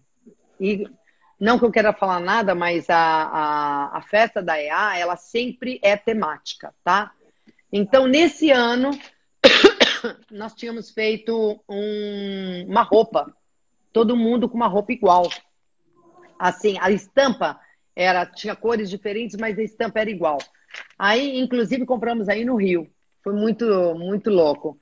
[0.60, 0.88] e
[1.39, 5.80] não que eu queira falar nada, mas a, a, a festa da EA, ela sempre
[5.82, 7.12] é temática, tá?
[7.72, 8.91] Então, nesse ano,
[10.30, 13.34] nós tínhamos feito um, uma roupa
[13.92, 15.28] todo mundo com uma roupa igual.
[16.38, 17.60] Assim, a estampa
[17.96, 20.38] era tinha cores diferentes, mas a estampa era igual.
[20.98, 22.90] Aí, inclusive, compramos aí no Rio.
[23.24, 23.66] Foi muito,
[23.96, 24.78] muito louco.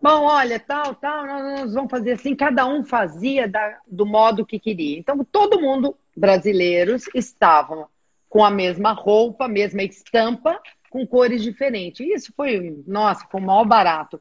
[0.00, 2.34] Bom, olha, tal, tal, nós vamos fazer assim.
[2.34, 4.98] Cada um fazia da, do modo que queria.
[4.98, 7.86] Então, todo mundo, brasileiros, estavam
[8.28, 10.60] com a mesma roupa, mesma estampa,
[10.90, 12.06] com cores diferentes.
[12.06, 14.20] Isso foi, nossa, foi o maior barato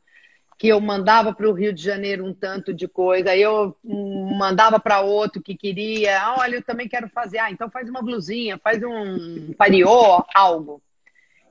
[0.63, 5.01] que eu mandava para o Rio de Janeiro um tanto de coisa, eu mandava para
[5.01, 8.81] outro que queria, ah, olha, eu também quero fazer, ah, então faz uma blusinha, faz
[8.81, 10.81] um pariô, algo.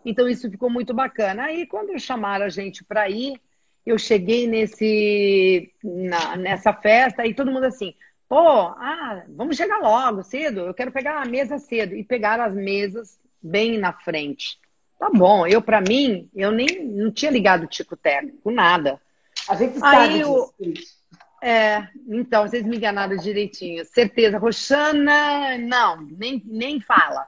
[0.03, 1.43] Então isso ficou muito bacana.
[1.43, 3.39] Aí quando chamaram a gente para ir,
[3.85, 7.95] eu cheguei nesse na, nessa festa e todo mundo assim,
[8.27, 11.95] pô, ah, vamos chegar logo, cedo, eu quero pegar a mesa cedo.
[11.95, 14.59] E pegaram as mesas bem na frente.
[15.03, 19.01] Tá bom, eu para mim, eu nem não tinha ligado o tico técnico, nada.
[19.49, 20.55] A gente sabe Aí, disso.
[20.61, 20.75] Eu,
[21.43, 23.85] é, então, vocês me enganaram direitinho.
[23.85, 24.39] Certeza.
[24.39, 27.27] Roxana, não, nem, nem fala.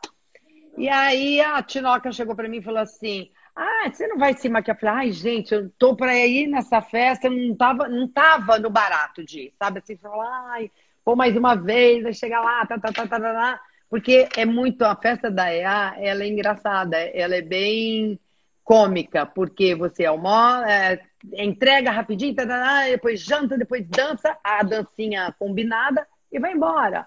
[0.79, 4.49] E aí a Tinoca chegou para mim e falou assim: Ah, você não vai se
[4.49, 4.77] maquiar?
[4.77, 8.57] Eu falei, ai, gente, eu tô para ir nessa festa, eu não tava, não tava
[8.57, 9.81] no barato de ir, sabe?
[9.81, 10.71] Assim, falar, ai,
[11.05, 13.61] pô, mais uma vez, vai chegar lá, tá, tá, tá, tá, tá, tá.
[13.95, 18.19] Porque é muito, a festa da EA, ela é engraçada, ela é bem
[18.65, 21.01] cômica, porque você almoça, é,
[21.35, 27.07] entrega rapidinho, tá, tá, tá, depois janta, depois dança, a dancinha combinada e vai embora.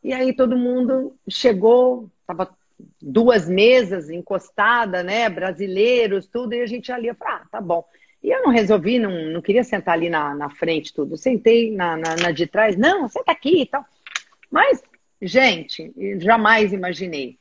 [0.00, 2.56] E aí todo mundo chegou, tava
[3.02, 7.84] duas mesas encostadas, né, brasileiros, tudo, e a gente ali, eu falei, ah, tá bom.
[8.22, 11.16] E eu não resolvi, não, não queria sentar ali na, na frente, tudo.
[11.16, 13.84] Sentei na, na, na de trás, não, senta aqui e tal.
[14.48, 14.80] Mas
[15.20, 17.38] Gente, jamais imaginei.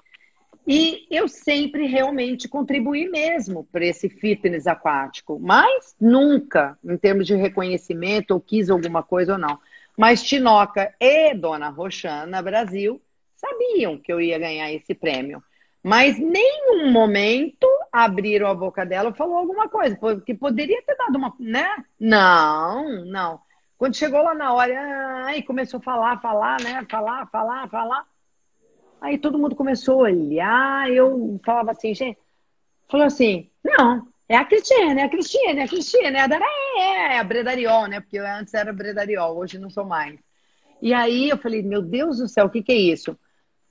[0.68, 7.36] E eu sempre realmente contribuí mesmo para esse fitness aquático, mas nunca, em termos de
[7.36, 9.60] reconhecimento, ou quis alguma coisa ou não.
[9.96, 13.00] Mas Tinoca e Dona Roxana Brasil
[13.36, 15.44] sabiam que eu ia ganhar esse prêmio.
[15.84, 21.16] Mas nenhum momento abriram a boca dela e falou alguma coisa, porque poderia ter dado
[21.16, 21.68] uma, né?
[22.00, 23.40] Não, não.
[23.86, 26.84] Quando chegou lá na hora, aí começou a falar, falar, né?
[26.90, 28.08] Falar, falar, falar.
[29.00, 32.18] Aí todo mundo começou a olhar, eu falava assim, gente,
[32.90, 36.46] falou assim, não, é a Cristiane, é a Cristiane, é a Cristiane, é a Dara,
[36.78, 38.00] é, é a Bredariol, né?
[38.00, 40.20] Porque eu antes era Bredariol, hoje não sou mais.
[40.82, 43.16] E aí eu falei, meu Deus do céu, o que, que é isso?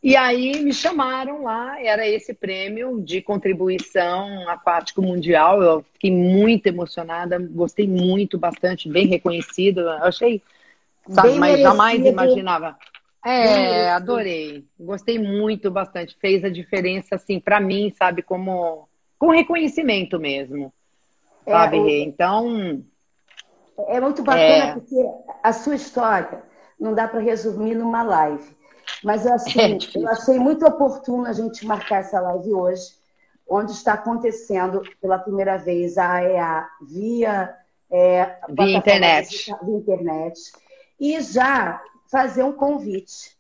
[0.05, 5.63] E aí me chamaram lá, era esse prêmio de contribuição aquático mundial.
[5.63, 9.81] Eu fiquei muito emocionada, gostei muito, bastante, bem reconhecido.
[9.81, 10.43] Eu achei,
[11.09, 11.71] sabe, bem mas merecido.
[11.71, 12.77] jamais imaginava.
[13.25, 14.67] É, adorei.
[14.79, 16.15] Gostei muito, bastante.
[16.21, 18.87] Fez a diferença, assim, para mim, sabe, como
[19.19, 20.71] com reconhecimento mesmo.
[21.47, 21.89] É, sabe, o...
[21.89, 22.85] Então.
[23.89, 24.73] É muito bacana é...
[24.75, 24.97] porque
[25.43, 26.43] a sua história
[26.79, 28.64] não dá para resumir numa live.
[29.03, 32.95] Mas assim, é eu achei muito oportuno a gente marcar essa live hoje,
[33.49, 37.57] onde está acontecendo pela primeira vez a AEA via,
[37.91, 39.55] é, via internet.
[39.63, 40.53] Via internet.
[40.99, 43.35] E já fazer um convite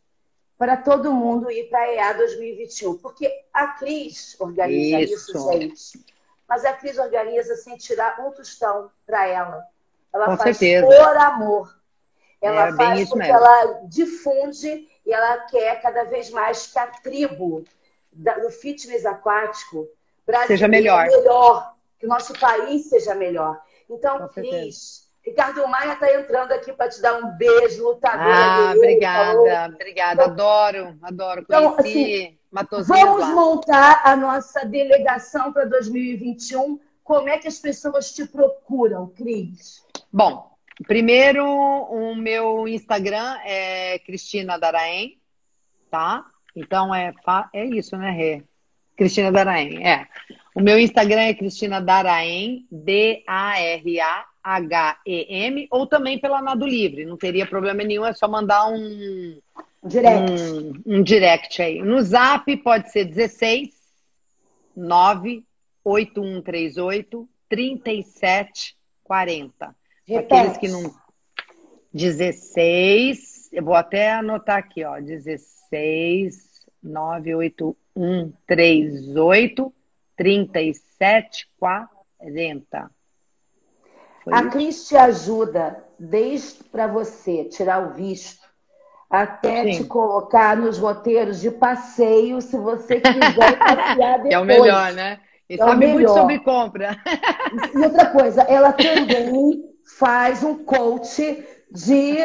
[0.58, 2.98] para todo mundo ir para a EA 2021.
[2.98, 5.30] Porque a Cris organiza isso.
[5.30, 6.04] isso, gente.
[6.48, 9.64] Mas a Cris organiza sem tirar um tostão para ela.
[10.12, 10.86] Ela Com faz certeza.
[10.86, 11.78] por amor.
[12.40, 17.64] Ela é, faz porque ela difunde e ela quer cada vez mais que a tribo
[18.12, 19.88] do fitness aquático
[20.46, 21.06] seja melhor.
[21.06, 23.60] melhor, que o nosso país seja melhor.
[23.88, 28.20] Então, Cris, Ricardo Maia está entrando aqui para te dar um beijo, lutador.
[28.20, 29.74] Ah, obrigada, falou.
[29.74, 30.22] obrigada.
[30.22, 31.40] Então, adoro, adoro.
[31.42, 32.38] Então, assim,
[32.86, 33.28] vamos lá.
[33.28, 36.78] montar a nossa delegação para 2021.
[37.02, 39.84] Como é que as pessoas te procuram, Cris?
[40.10, 40.53] Bom,
[40.86, 45.18] Primeiro, o meu Instagram é Cristina Daraem,
[45.90, 46.24] tá?
[46.56, 47.12] Então é,
[47.52, 48.42] é isso, né, Rê?
[48.96, 50.08] Cristina Daraem, é.
[50.54, 53.28] O meu Instagram é Cristina Daraem, D-A-R-A-H-E-M,
[55.70, 59.38] ou também pela Nado Livre, não teria problema nenhum, é só mandar um
[59.84, 61.82] direct, um, um direct aí.
[61.82, 63.70] No zap pode ser 16
[64.76, 69.76] 98138 3740.
[70.06, 70.34] Repete.
[70.34, 70.94] Aqueles que não.
[71.92, 75.00] 16, eu vou até anotar aqui, ó.
[75.00, 79.72] 16, 981, 38,
[80.16, 82.90] 37, 40.
[84.24, 88.44] Foi a Cris te ajuda desde para você tirar o visto
[89.08, 89.82] até Sim.
[89.82, 94.32] te colocar nos roteiros de passeio, se você quiser passear depois.
[94.32, 95.20] É o melhor, né?
[95.48, 96.96] E é sabe muito sobre compra.
[97.74, 102.18] E outra coisa, ela também faz um coach de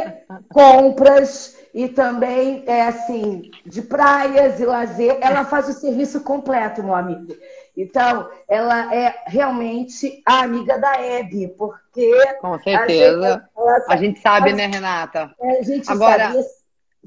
[0.49, 5.17] compras e também é assim de praias e lazer.
[5.21, 7.35] Ela faz o serviço completo, meu amigo.
[7.75, 12.11] Então, ela é realmente a amiga da Hebe, porque
[12.41, 15.33] com certeza a gente, a gente sabe, né, Renata?
[15.39, 16.45] É, a gente Agora, sabe.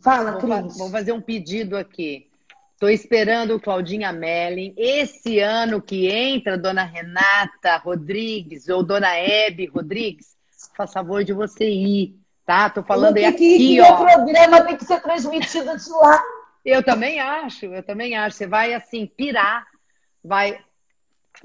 [0.00, 0.78] Fala, Cris.
[0.78, 2.28] Vou fazer um pedido aqui.
[2.72, 4.74] Estou esperando o Claudinha Melling.
[4.76, 10.31] Esse ano que entra Dona Renata Rodrigues ou Dona Hebe Rodrigues,
[10.76, 12.70] faz favor de você ir, tá?
[12.70, 13.94] Tô falando aí aqui, que ó.
[13.94, 16.22] O programa tem que ser transmitido de lá.
[16.64, 18.36] Eu também acho, eu também acho.
[18.36, 19.66] Você vai assim pirar,
[20.24, 20.58] vai.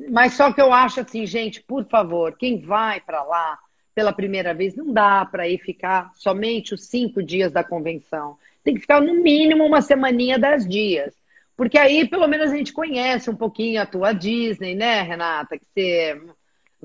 [0.09, 3.57] Mas só que eu acho assim, gente, por favor, quem vai para lá
[3.97, 8.37] pela primeira vez, não dá para ir ficar somente os cinco dias da convenção.
[8.63, 11.15] Tem que ficar no mínimo uma semaninha, dez dias.
[11.55, 15.57] Porque aí, pelo menos, a gente conhece um pouquinho a tua Disney, né, Renata?
[15.57, 16.21] Que você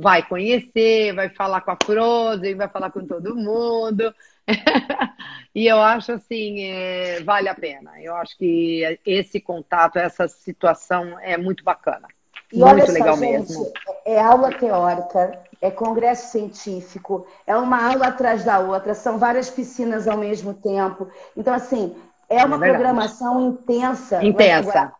[0.03, 4.13] vai conhecer, vai falar com a Frozen, vai falar com todo mundo.
[5.55, 7.93] e eu acho assim, é, vale a pena.
[8.03, 12.09] Eu acho que esse contato, essa situação é muito bacana.
[12.53, 13.73] E muito olha legal só, gente, mesmo.
[14.05, 20.09] É aula teórica, é congresso científico, é uma aula atrás da outra, são várias piscinas
[20.09, 21.09] ao mesmo tempo.
[21.37, 21.97] Então, assim,
[22.29, 24.23] é uma é programação intensa.
[24.23, 24.69] Intensa.
[24.69, 24.93] Agora,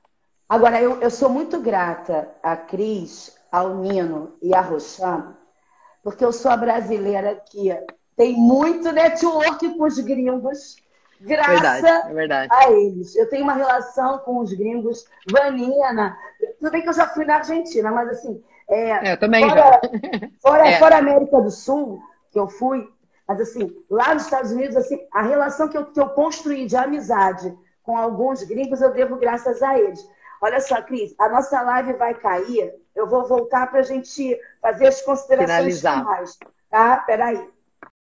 [0.49, 5.39] agora eu, eu sou muito grata à Cris, ao Nino e a Roxana,
[6.03, 7.71] porque eu sou a brasileira que
[8.17, 10.77] tem muito network com os gringos,
[11.21, 12.49] graças verdade, é verdade.
[12.51, 13.15] a eles.
[13.15, 16.17] Eu tenho uma relação com os gringos, Vanina.
[16.59, 18.43] Tudo bem que eu já fui na Argentina, mas assim.
[18.69, 19.81] É, é eu também fora.
[20.41, 20.79] Fora, é.
[20.79, 22.01] fora América do Sul,
[22.31, 22.89] que eu fui,
[23.29, 26.77] mas assim, lá nos Estados Unidos, assim, a relação que eu, que eu construí de
[26.77, 30.09] amizade com alguns gringos, eu devo graças a eles.
[30.41, 34.87] Olha só, Cris, a nossa live vai cair eu vou voltar para a gente fazer
[34.87, 35.99] as considerações Finalizar.
[36.01, 36.39] finais.
[36.71, 36.97] Tá?
[36.99, 37.51] Peraí.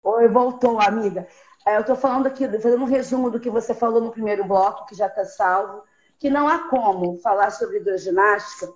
[0.02, 1.26] Oi, voltou, amiga.
[1.66, 4.86] É, eu estou falando aqui, fazendo um resumo do que você falou no primeiro bloco,
[4.86, 5.82] que já está salvo,
[6.18, 8.72] que não há como falar sobre hidroginástica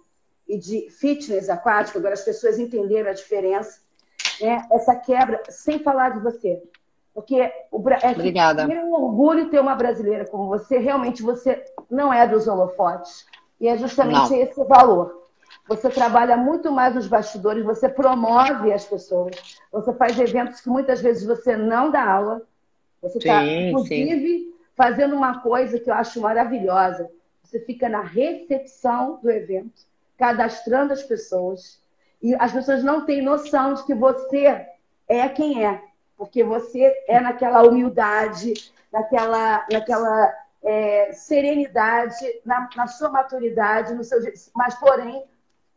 [0.47, 3.81] e de fitness aquático, agora as pessoas entenderam a diferença,
[4.41, 4.67] né?
[4.71, 6.63] essa quebra, sem falar de você.
[7.15, 8.63] Porque o, é Obrigada.
[8.63, 13.27] é um orgulho ter uma brasileira como você, realmente você não é dos holofotes.
[13.61, 14.37] E é justamente não.
[14.37, 15.22] esse o valor.
[15.69, 21.01] Você trabalha muito mais nos bastidores, você promove as pessoas, você faz eventos que muitas
[21.01, 22.43] vezes você não dá aula.
[23.01, 24.55] Você está, inclusive, sim.
[24.77, 27.09] fazendo uma coisa que eu acho maravilhosa.
[27.43, 29.83] Você fica na recepção do evento,
[30.17, 31.81] cadastrando as pessoas.
[32.23, 34.67] E as pessoas não têm noção de que você
[35.09, 35.83] é quem é.
[36.17, 38.55] Porque você é naquela humildade,
[38.93, 40.33] naquela, naquela
[40.63, 44.21] é, serenidade, na, na, sua maturidade, no seu
[44.55, 45.25] mas porém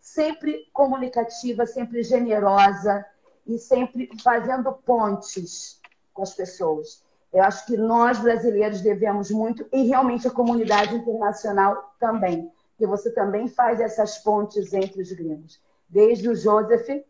[0.05, 3.03] sempre comunicativa, sempre generosa
[3.47, 5.81] e sempre fazendo pontes
[6.13, 7.03] com as pessoas.
[7.33, 13.09] Eu acho que nós brasileiros devemos muito e realmente a comunidade internacional também, que você
[13.09, 17.03] também faz essas pontes entre os gringos, desde o Joseph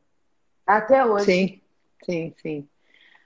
[0.66, 1.26] até hoje.
[1.26, 1.62] Sim,
[2.06, 2.68] sim, sim.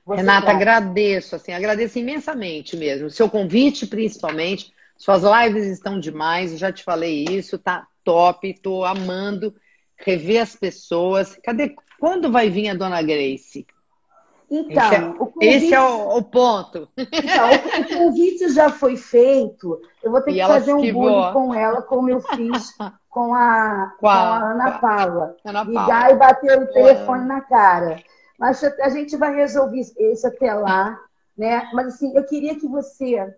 [0.04, 3.06] Você Renata, agradeço, assim, agradeço imensamente mesmo.
[3.06, 4.74] O seu convite, principalmente.
[4.98, 9.53] Suas lives estão demais, já te falei isso, tá top, tô amando
[9.95, 11.38] rever as pessoas.
[11.43, 11.76] Cadê?
[11.99, 13.68] Quando vai vir a dona Grace?
[14.49, 15.45] Então, esse é, o, convite...
[15.45, 16.89] esse é o, o, ponto.
[16.97, 19.80] Então, o, o, convite já foi feito.
[20.01, 22.76] Eu vou ter e que fazer um bullying com ela, como eu fiz
[23.10, 25.36] com a, com a Ana Paula.
[25.45, 25.84] Ana Paula.
[25.84, 28.01] Ligar e bater o telefone na cara.
[28.39, 30.99] Mas a gente vai resolver isso até lá,
[31.38, 31.70] né?
[31.74, 33.32] Mas assim, eu queria que você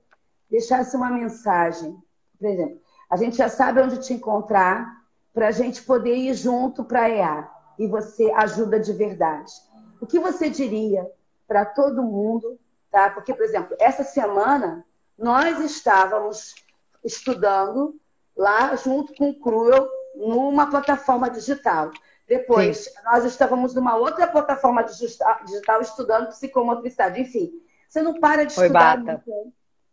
[0.49, 1.93] deixasse uma mensagem.
[2.39, 2.79] Por exemplo,
[3.11, 5.03] a gente já sabe onde te encontrar
[5.33, 9.51] para a gente poder ir junto para a EA e você ajuda de verdade.
[9.99, 11.05] O que você diria
[11.45, 12.57] para todo mundo,
[12.89, 13.09] tá?
[13.09, 14.85] Porque, por exemplo, essa semana
[15.17, 16.55] nós estávamos
[17.03, 17.99] estudando
[18.35, 21.91] lá junto com o Cruel numa plataforma digital.
[22.25, 22.91] Depois, Sim.
[23.03, 27.19] nós estávamos numa outra plataforma digital estudando psicomotricidade.
[27.19, 27.51] Enfim,
[27.89, 29.03] você não para de Oi, estudar.
[29.03, 29.21] Bata.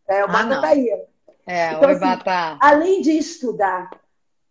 [0.07, 1.05] É, o Bata está aí.
[1.49, 2.59] É, então, Oi, assim, Bata.
[2.61, 3.91] Além de estudar,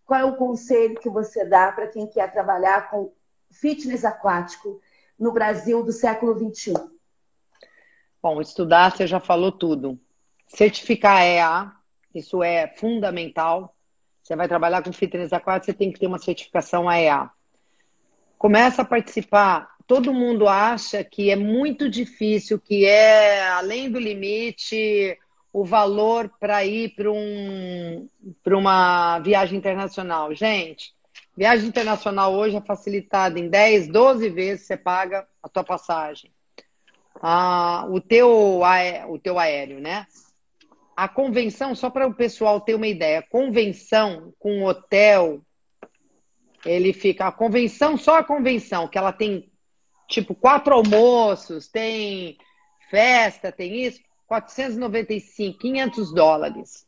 [0.05, 3.13] qual é o conselho que você dá para quem quer trabalhar com
[3.51, 4.81] fitness aquático
[5.17, 6.73] no Brasil do século XXI?
[8.21, 9.99] Bom, estudar, você já falou tudo.
[10.47, 11.71] Certificar EA,
[12.13, 13.75] isso é fundamental.
[14.23, 17.29] Você vai trabalhar com fitness aquático, você tem que ter uma certificação AEA
[18.37, 25.17] começa a participar, todo mundo acha que é muito difícil, que é além do limite
[25.51, 28.07] o valor para ir para um,
[28.47, 30.33] uma viagem internacional.
[30.33, 30.93] Gente,
[31.35, 36.31] viagem internacional hoje é facilitada em 10, 12 vezes você paga a tua passagem.
[37.21, 38.61] Ah, o, teu,
[39.09, 40.05] o teu aéreo, né?
[40.95, 45.41] A convenção, só para o pessoal ter uma ideia, convenção com hotel,
[46.65, 49.51] ele fica a convenção, só a convenção, que ela tem
[50.07, 52.37] tipo quatro almoços, tem
[52.89, 56.85] festa, tem isso, 495, 500 dólares,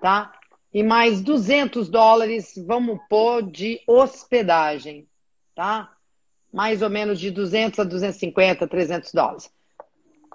[0.00, 0.32] tá?
[0.72, 5.06] E mais 200 dólares, vamos pôr, de hospedagem,
[5.54, 5.92] tá?
[6.52, 9.50] Mais ou menos de 200 a 250, 300 dólares.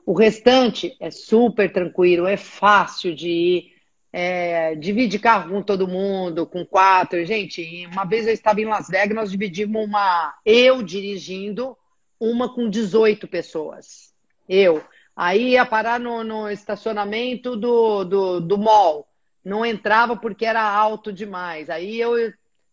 [0.05, 3.77] O restante é super tranquilo, é fácil de ir
[4.11, 7.23] é, divide carro com todo mundo, com quatro.
[7.25, 10.33] Gente, uma vez eu estava em Las Vegas, nós dividimos uma.
[10.45, 11.77] Eu dirigindo,
[12.19, 14.13] uma com 18 pessoas.
[14.47, 14.83] Eu.
[15.17, 19.07] Aí ia parar no, no estacionamento do, do, do mall.
[19.43, 21.71] Não entrava porque era alto demais.
[21.71, 22.13] Aí eu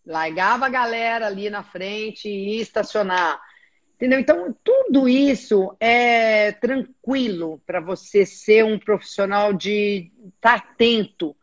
[0.05, 3.41] largava a galera ali na frente e ia estacionar.
[3.95, 4.21] Entendeu?
[4.21, 11.35] Então, tudo isso é tranquilo para você ser um profissional de estar tá atento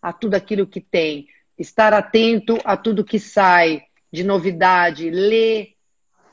[0.00, 1.28] a tudo aquilo que tem,
[1.58, 5.75] estar atento a tudo que sai de novidade, ler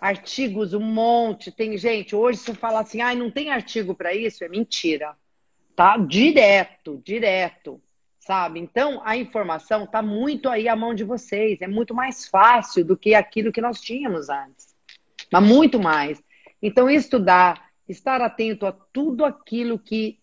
[0.03, 1.51] artigos, um monte.
[1.51, 5.15] Tem gente, hoje você fala assim, ah, não tem artigo para isso, é mentira.
[5.75, 5.97] Tá?
[5.97, 7.81] Direto, direto.
[8.19, 8.59] Sabe?
[8.59, 11.61] Então, a informação está muito aí à mão de vocês.
[11.61, 14.73] É muito mais fácil do que aquilo que nós tínhamos antes
[15.33, 16.23] mas muito mais.
[16.61, 20.19] Então, estudar, estar atento a tudo aquilo que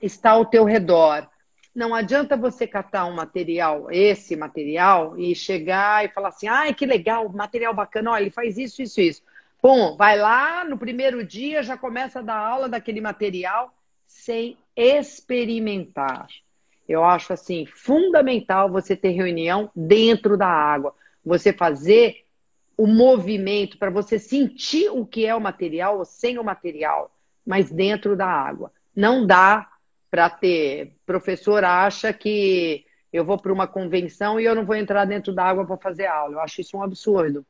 [0.00, 1.28] está ao teu redor.
[1.74, 6.84] Não adianta você catar um material, esse material, e chegar e falar assim: ai, que
[6.84, 9.22] legal, material bacana, olha, ele faz isso, isso, isso.
[9.62, 13.72] Bom, vai lá, no primeiro dia já começa a dar aula daquele material
[14.06, 16.26] sem experimentar.
[16.88, 20.94] Eu acho assim fundamental você ter reunião dentro da água,
[21.24, 22.24] você fazer
[22.76, 27.14] o movimento, para você sentir o que é o material ou sem o material,
[27.46, 28.72] mas dentro da água.
[28.94, 29.71] Não dá
[30.12, 30.92] para ter.
[31.06, 35.42] Professor acha que eu vou para uma convenção e eu não vou entrar dentro da
[35.42, 36.34] água para fazer aula.
[36.34, 37.46] Eu acho isso um absurdo.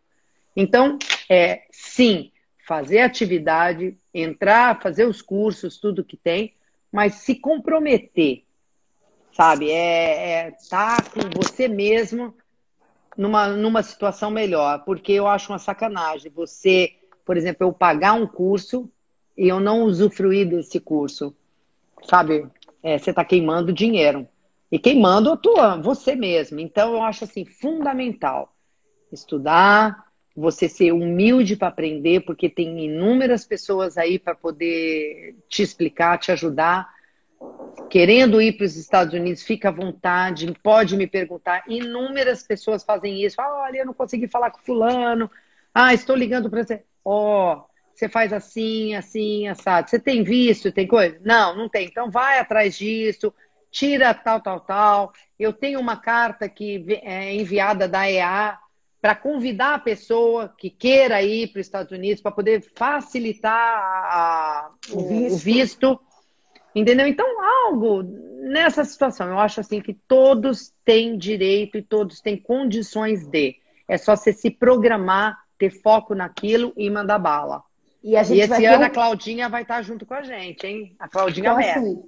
[0.55, 0.97] Então,
[1.29, 2.31] é sim,
[2.65, 6.55] fazer atividade, entrar, fazer os cursos, tudo que tem,
[6.93, 8.45] mas se comprometer,
[9.33, 9.69] sabe?
[9.69, 12.33] É é tá com você mesmo
[13.17, 16.93] numa, numa situação melhor, porque eu acho uma sacanagem você,
[17.25, 18.89] por exemplo, eu pagar um curso
[19.37, 21.35] e eu não usufruir desse curso,
[22.05, 22.47] sabe?
[22.83, 24.29] É, você está queimando dinheiro.
[24.71, 26.59] E queimando a tua, você mesmo.
[26.59, 28.55] Então, eu acho assim, fundamental
[29.13, 36.19] estudar, você ser humilde para aprender, porque tem inúmeras pessoas aí para poder te explicar,
[36.19, 36.91] te ajudar.
[37.91, 41.65] Querendo ir para os Estados Unidos, fica à vontade, pode me perguntar.
[41.69, 43.41] Inúmeras pessoas fazem isso.
[43.41, 45.31] Ah, olha, eu não consegui falar com fulano.
[45.75, 46.83] Ah, estou ligando para você.
[47.05, 47.72] Ó, oh,
[48.03, 49.89] você faz assim, assim, assado.
[49.89, 51.21] Você tem visto, tem coisa?
[51.25, 51.87] Não, não tem.
[51.87, 53.33] Então vai atrás disso,
[53.71, 55.13] tira tal, tal, tal.
[55.39, 58.59] Eu tenho uma carta que é enviada da EA
[59.01, 64.71] para convidar a pessoa que queira ir para os Estados Unidos para poder facilitar a,
[64.91, 65.35] o, visto.
[65.35, 66.01] o, visto.
[66.75, 67.07] Entendeu?
[67.07, 67.27] Então,
[67.67, 73.57] algo nessa situação, eu acho assim que todos têm direito e todos têm condições de.
[73.87, 77.63] É só você se programar, ter foco naquilo e mandar bala.
[78.03, 78.87] E, e esse ano um...
[78.87, 80.97] a Claudinha vai estar junto com a gente, hein?
[80.99, 82.03] A Claudinha então, assim,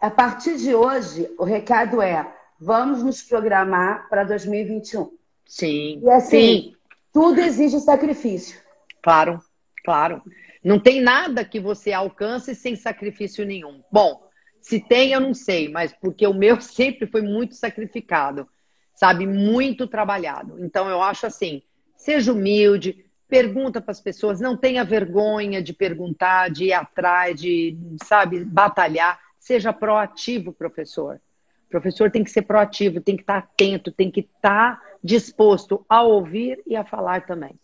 [0.00, 2.26] A partir de hoje, o recado é:
[2.58, 5.10] vamos nos programar para 2021.
[5.46, 6.00] Sim.
[6.02, 6.76] E assim, sim.
[7.12, 8.60] tudo exige sacrifício.
[9.02, 9.40] Claro,
[9.84, 10.20] claro.
[10.64, 13.80] Não tem nada que você alcance sem sacrifício nenhum.
[13.92, 14.26] Bom,
[14.60, 18.48] se tem, eu não sei, mas porque o meu sempre foi muito sacrificado,
[18.92, 19.24] sabe?
[19.24, 20.56] Muito trabalhado.
[20.58, 21.62] Então, eu acho assim:
[21.94, 27.76] seja humilde, pergunta para as pessoas, não tenha vergonha de perguntar, de ir atrás, de,
[28.04, 29.18] sabe, batalhar.
[29.38, 31.20] Seja proativo, professor.
[31.66, 36.02] O professor tem que ser proativo, tem que estar atento, tem que estar disposto a
[36.02, 37.58] ouvir e a falar também.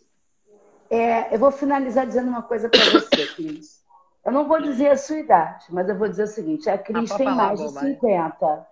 [0.90, 3.82] É, eu vou finalizar dizendo uma coisa para você, Cris.
[4.24, 7.10] Eu não vou dizer a sua idade, mas eu vou dizer o seguinte: a Cris
[7.10, 8.66] ah, tem mais de 50,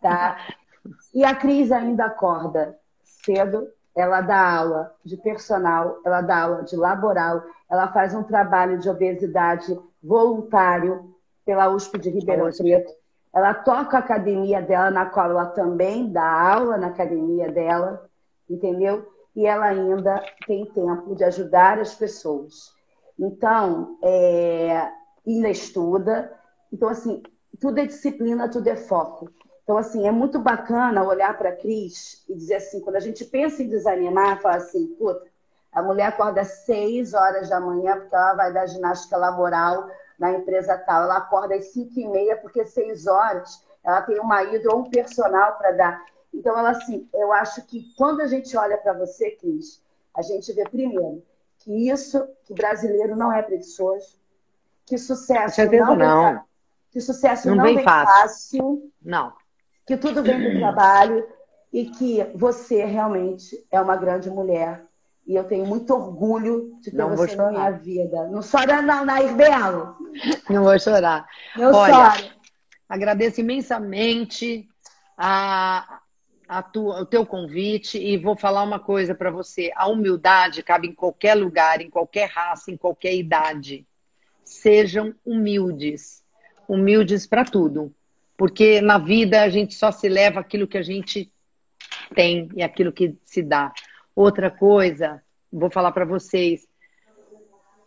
[0.00, 0.36] tá?
[1.12, 6.76] E a Cris ainda acorda cedo, ela dá aula de personal, ela dá aula de
[6.76, 11.14] laboral, ela faz um trabalho de obesidade voluntário
[11.44, 12.92] pela USP de Ribeirão Preto.
[13.32, 18.08] Ela toca a academia dela, na qual ela também dá aula na academia dela,
[18.48, 19.08] entendeu?
[19.34, 22.72] E ela ainda tem tempo de ajudar as pessoas.
[23.18, 24.90] Então, é,
[25.26, 26.32] ainda estuda.
[26.72, 27.22] Então, assim,
[27.60, 29.30] tudo é disciplina, tudo é foco.
[29.70, 33.24] Então, assim, é muito bacana olhar para a Cris e dizer assim, quando a gente
[33.24, 35.24] pensa em desanimar, fala assim, puta,
[35.70, 40.32] a mulher acorda às seis horas da manhã porque ela vai dar ginástica laboral na
[40.32, 41.04] empresa tal.
[41.04, 44.90] Ela acorda às cinco e meia porque seis horas ela tem uma hidro ou um
[44.90, 46.04] personal para dar.
[46.34, 49.80] Então, ela assim, eu acho que quando a gente olha para você, Cris,
[50.12, 51.22] a gente vê primeiro
[51.60, 54.18] que isso, que brasileiro não é preguiçoso,
[54.84, 56.32] que sucesso não, não.
[56.32, 56.40] Vem,
[56.90, 58.12] que sucesso não, não vem fácil.
[58.12, 58.92] fácil.
[59.00, 59.32] Não
[59.90, 61.26] que tudo vem do trabalho
[61.72, 64.84] e que você realmente é uma grande mulher.
[65.26, 68.28] E eu tenho muito orgulho de ter não você na minha vida.
[68.28, 69.96] Não chora não, Nair Belo.
[70.48, 71.26] Não vou chorar.
[71.56, 72.30] Não Olha, choro.
[72.88, 74.68] Agradeço imensamente
[75.18, 76.00] a,
[76.48, 79.72] a tua, o teu convite e vou falar uma coisa para você.
[79.74, 83.84] A humildade cabe em qualquer lugar, em qualquer raça, em qualquer idade.
[84.44, 86.22] Sejam humildes.
[86.68, 87.92] Humildes para tudo
[88.40, 91.30] porque na vida a gente só se leva aquilo que a gente
[92.14, 93.70] tem e aquilo que se dá.
[94.16, 95.22] Outra coisa,
[95.52, 96.66] vou falar para vocês,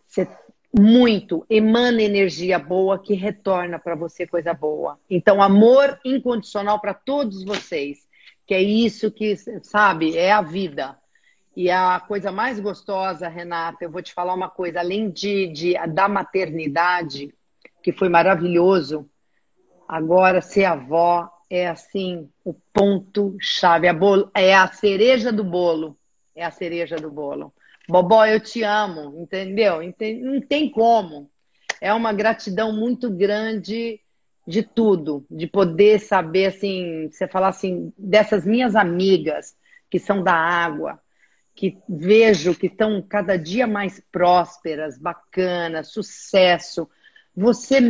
[0.06, 0.28] você
[0.72, 4.96] muito emana energia boa que retorna para você coisa boa.
[5.10, 8.06] Então, amor incondicional para todos vocês,
[8.46, 10.96] que é isso que, sabe, é a vida.
[11.56, 15.74] E a coisa mais gostosa, Renata, eu vou te falar uma coisa, além de, de
[15.88, 17.34] da maternidade,
[17.82, 19.10] que foi maravilhoso,
[19.94, 23.86] Agora, ser avó é assim, o ponto chave,
[24.34, 25.96] é a cereja do bolo.
[26.34, 27.54] É a cereja do bolo.
[27.88, 29.78] Bobó, eu te amo, entendeu?
[30.20, 31.30] Não tem como.
[31.80, 34.00] É uma gratidão muito grande
[34.44, 39.54] de tudo, de poder saber assim, você falar assim, dessas minhas amigas
[39.88, 40.98] que são da água,
[41.54, 46.90] que vejo que estão cada dia mais prósperas, bacanas, sucesso,
[47.36, 47.80] você,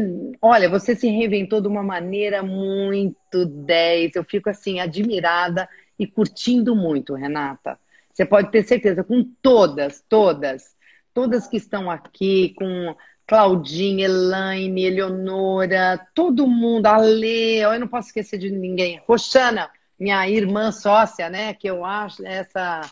[0.41, 4.17] olha, você se reinventou de uma maneira muito 10.
[4.17, 5.69] Eu fico assim admirada
[5.99, 7.79] e curtindo muito, Renata.
[8.13, 10.77] Você pode ter certeza, com todas, todas,
[11.13, 12.95] todas que estão aqui, com
[13.27, 19.03] Claudinha, Elaine, Eleonora, todo mundo, a Lê, eu não posso esquecer de ninguém.
[19.07, 19.69] Roxana,
[19.99, 21.55] minha irmã sócia, né?
[21.55, 22.83] Que eu acho, essa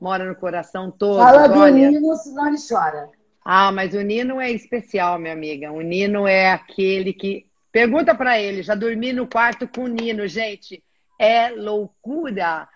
[0.00, 1.18] mora no coração todo.
[1.18, 3.08] Fala do Nino, senão ele chora.
[3.44, 5.72] Ah, mas o Nino é especial, minha amiga.
[5.72, 7.46] O Nino é aquele que.
[7.70, 10.82] Pergunta para ele, já dormi no quarto com o Nino, gente.
[11.18, 12.68] É loucura.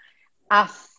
[0.48, 0.96] Às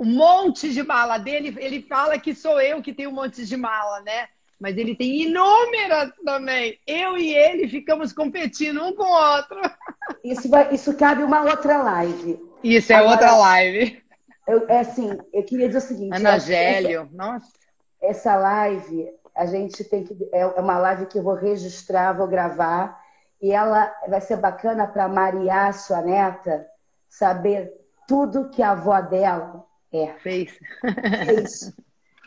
[0.00, 3.54] o monte de mala dele, ele fala que sou eu que tenho um monte de
[3.54, 4.28] mala, né?
[4.58, 6.78] Mas ele tem inúmeras também.
[6.86, 9.60] Eu e ele ficamos competindo um com o outro.
[10.24, 12.40] Isso, vai, isso cabe uma outra live.
[12.64, 14.02] Isso é Agora, outra live.
[14.48, 16.16] Eu, é assim, eu queria dizer o seguinte.
[16.16, 17.59] Ana Gélio, essa, nossa.
[18.00, 20.16] Essa live, a gente tem que.
[20.32, 23.00] É uma live que eu vou registrar, vou gravar.
[23.40, 26.66] E ela vai ser bacana para Maria, sua neta,
[27.08, 27.72] saber
[28.06, 30.08] tudo que a avó dela é.
[30.18, 30.58] Fez.
[30.84, 31.74] É isso.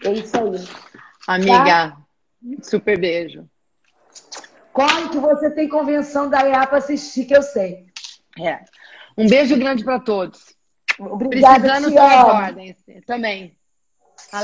[0.03, 0.67] É isso aí.
[1.28, 1.97] Amiga, tá?
[2.61, 3.47] super beijo.
[4.74, 7.86] Corre que você tem convenção da EA para assistir, que eu sei.
[8.39, 8.59] É.
[9.17, 10.55] Um beijo grande para todos.
[10.99, 13.55] Obrigada, Precisando ordens também.
[14.32, 14.41] Tchau.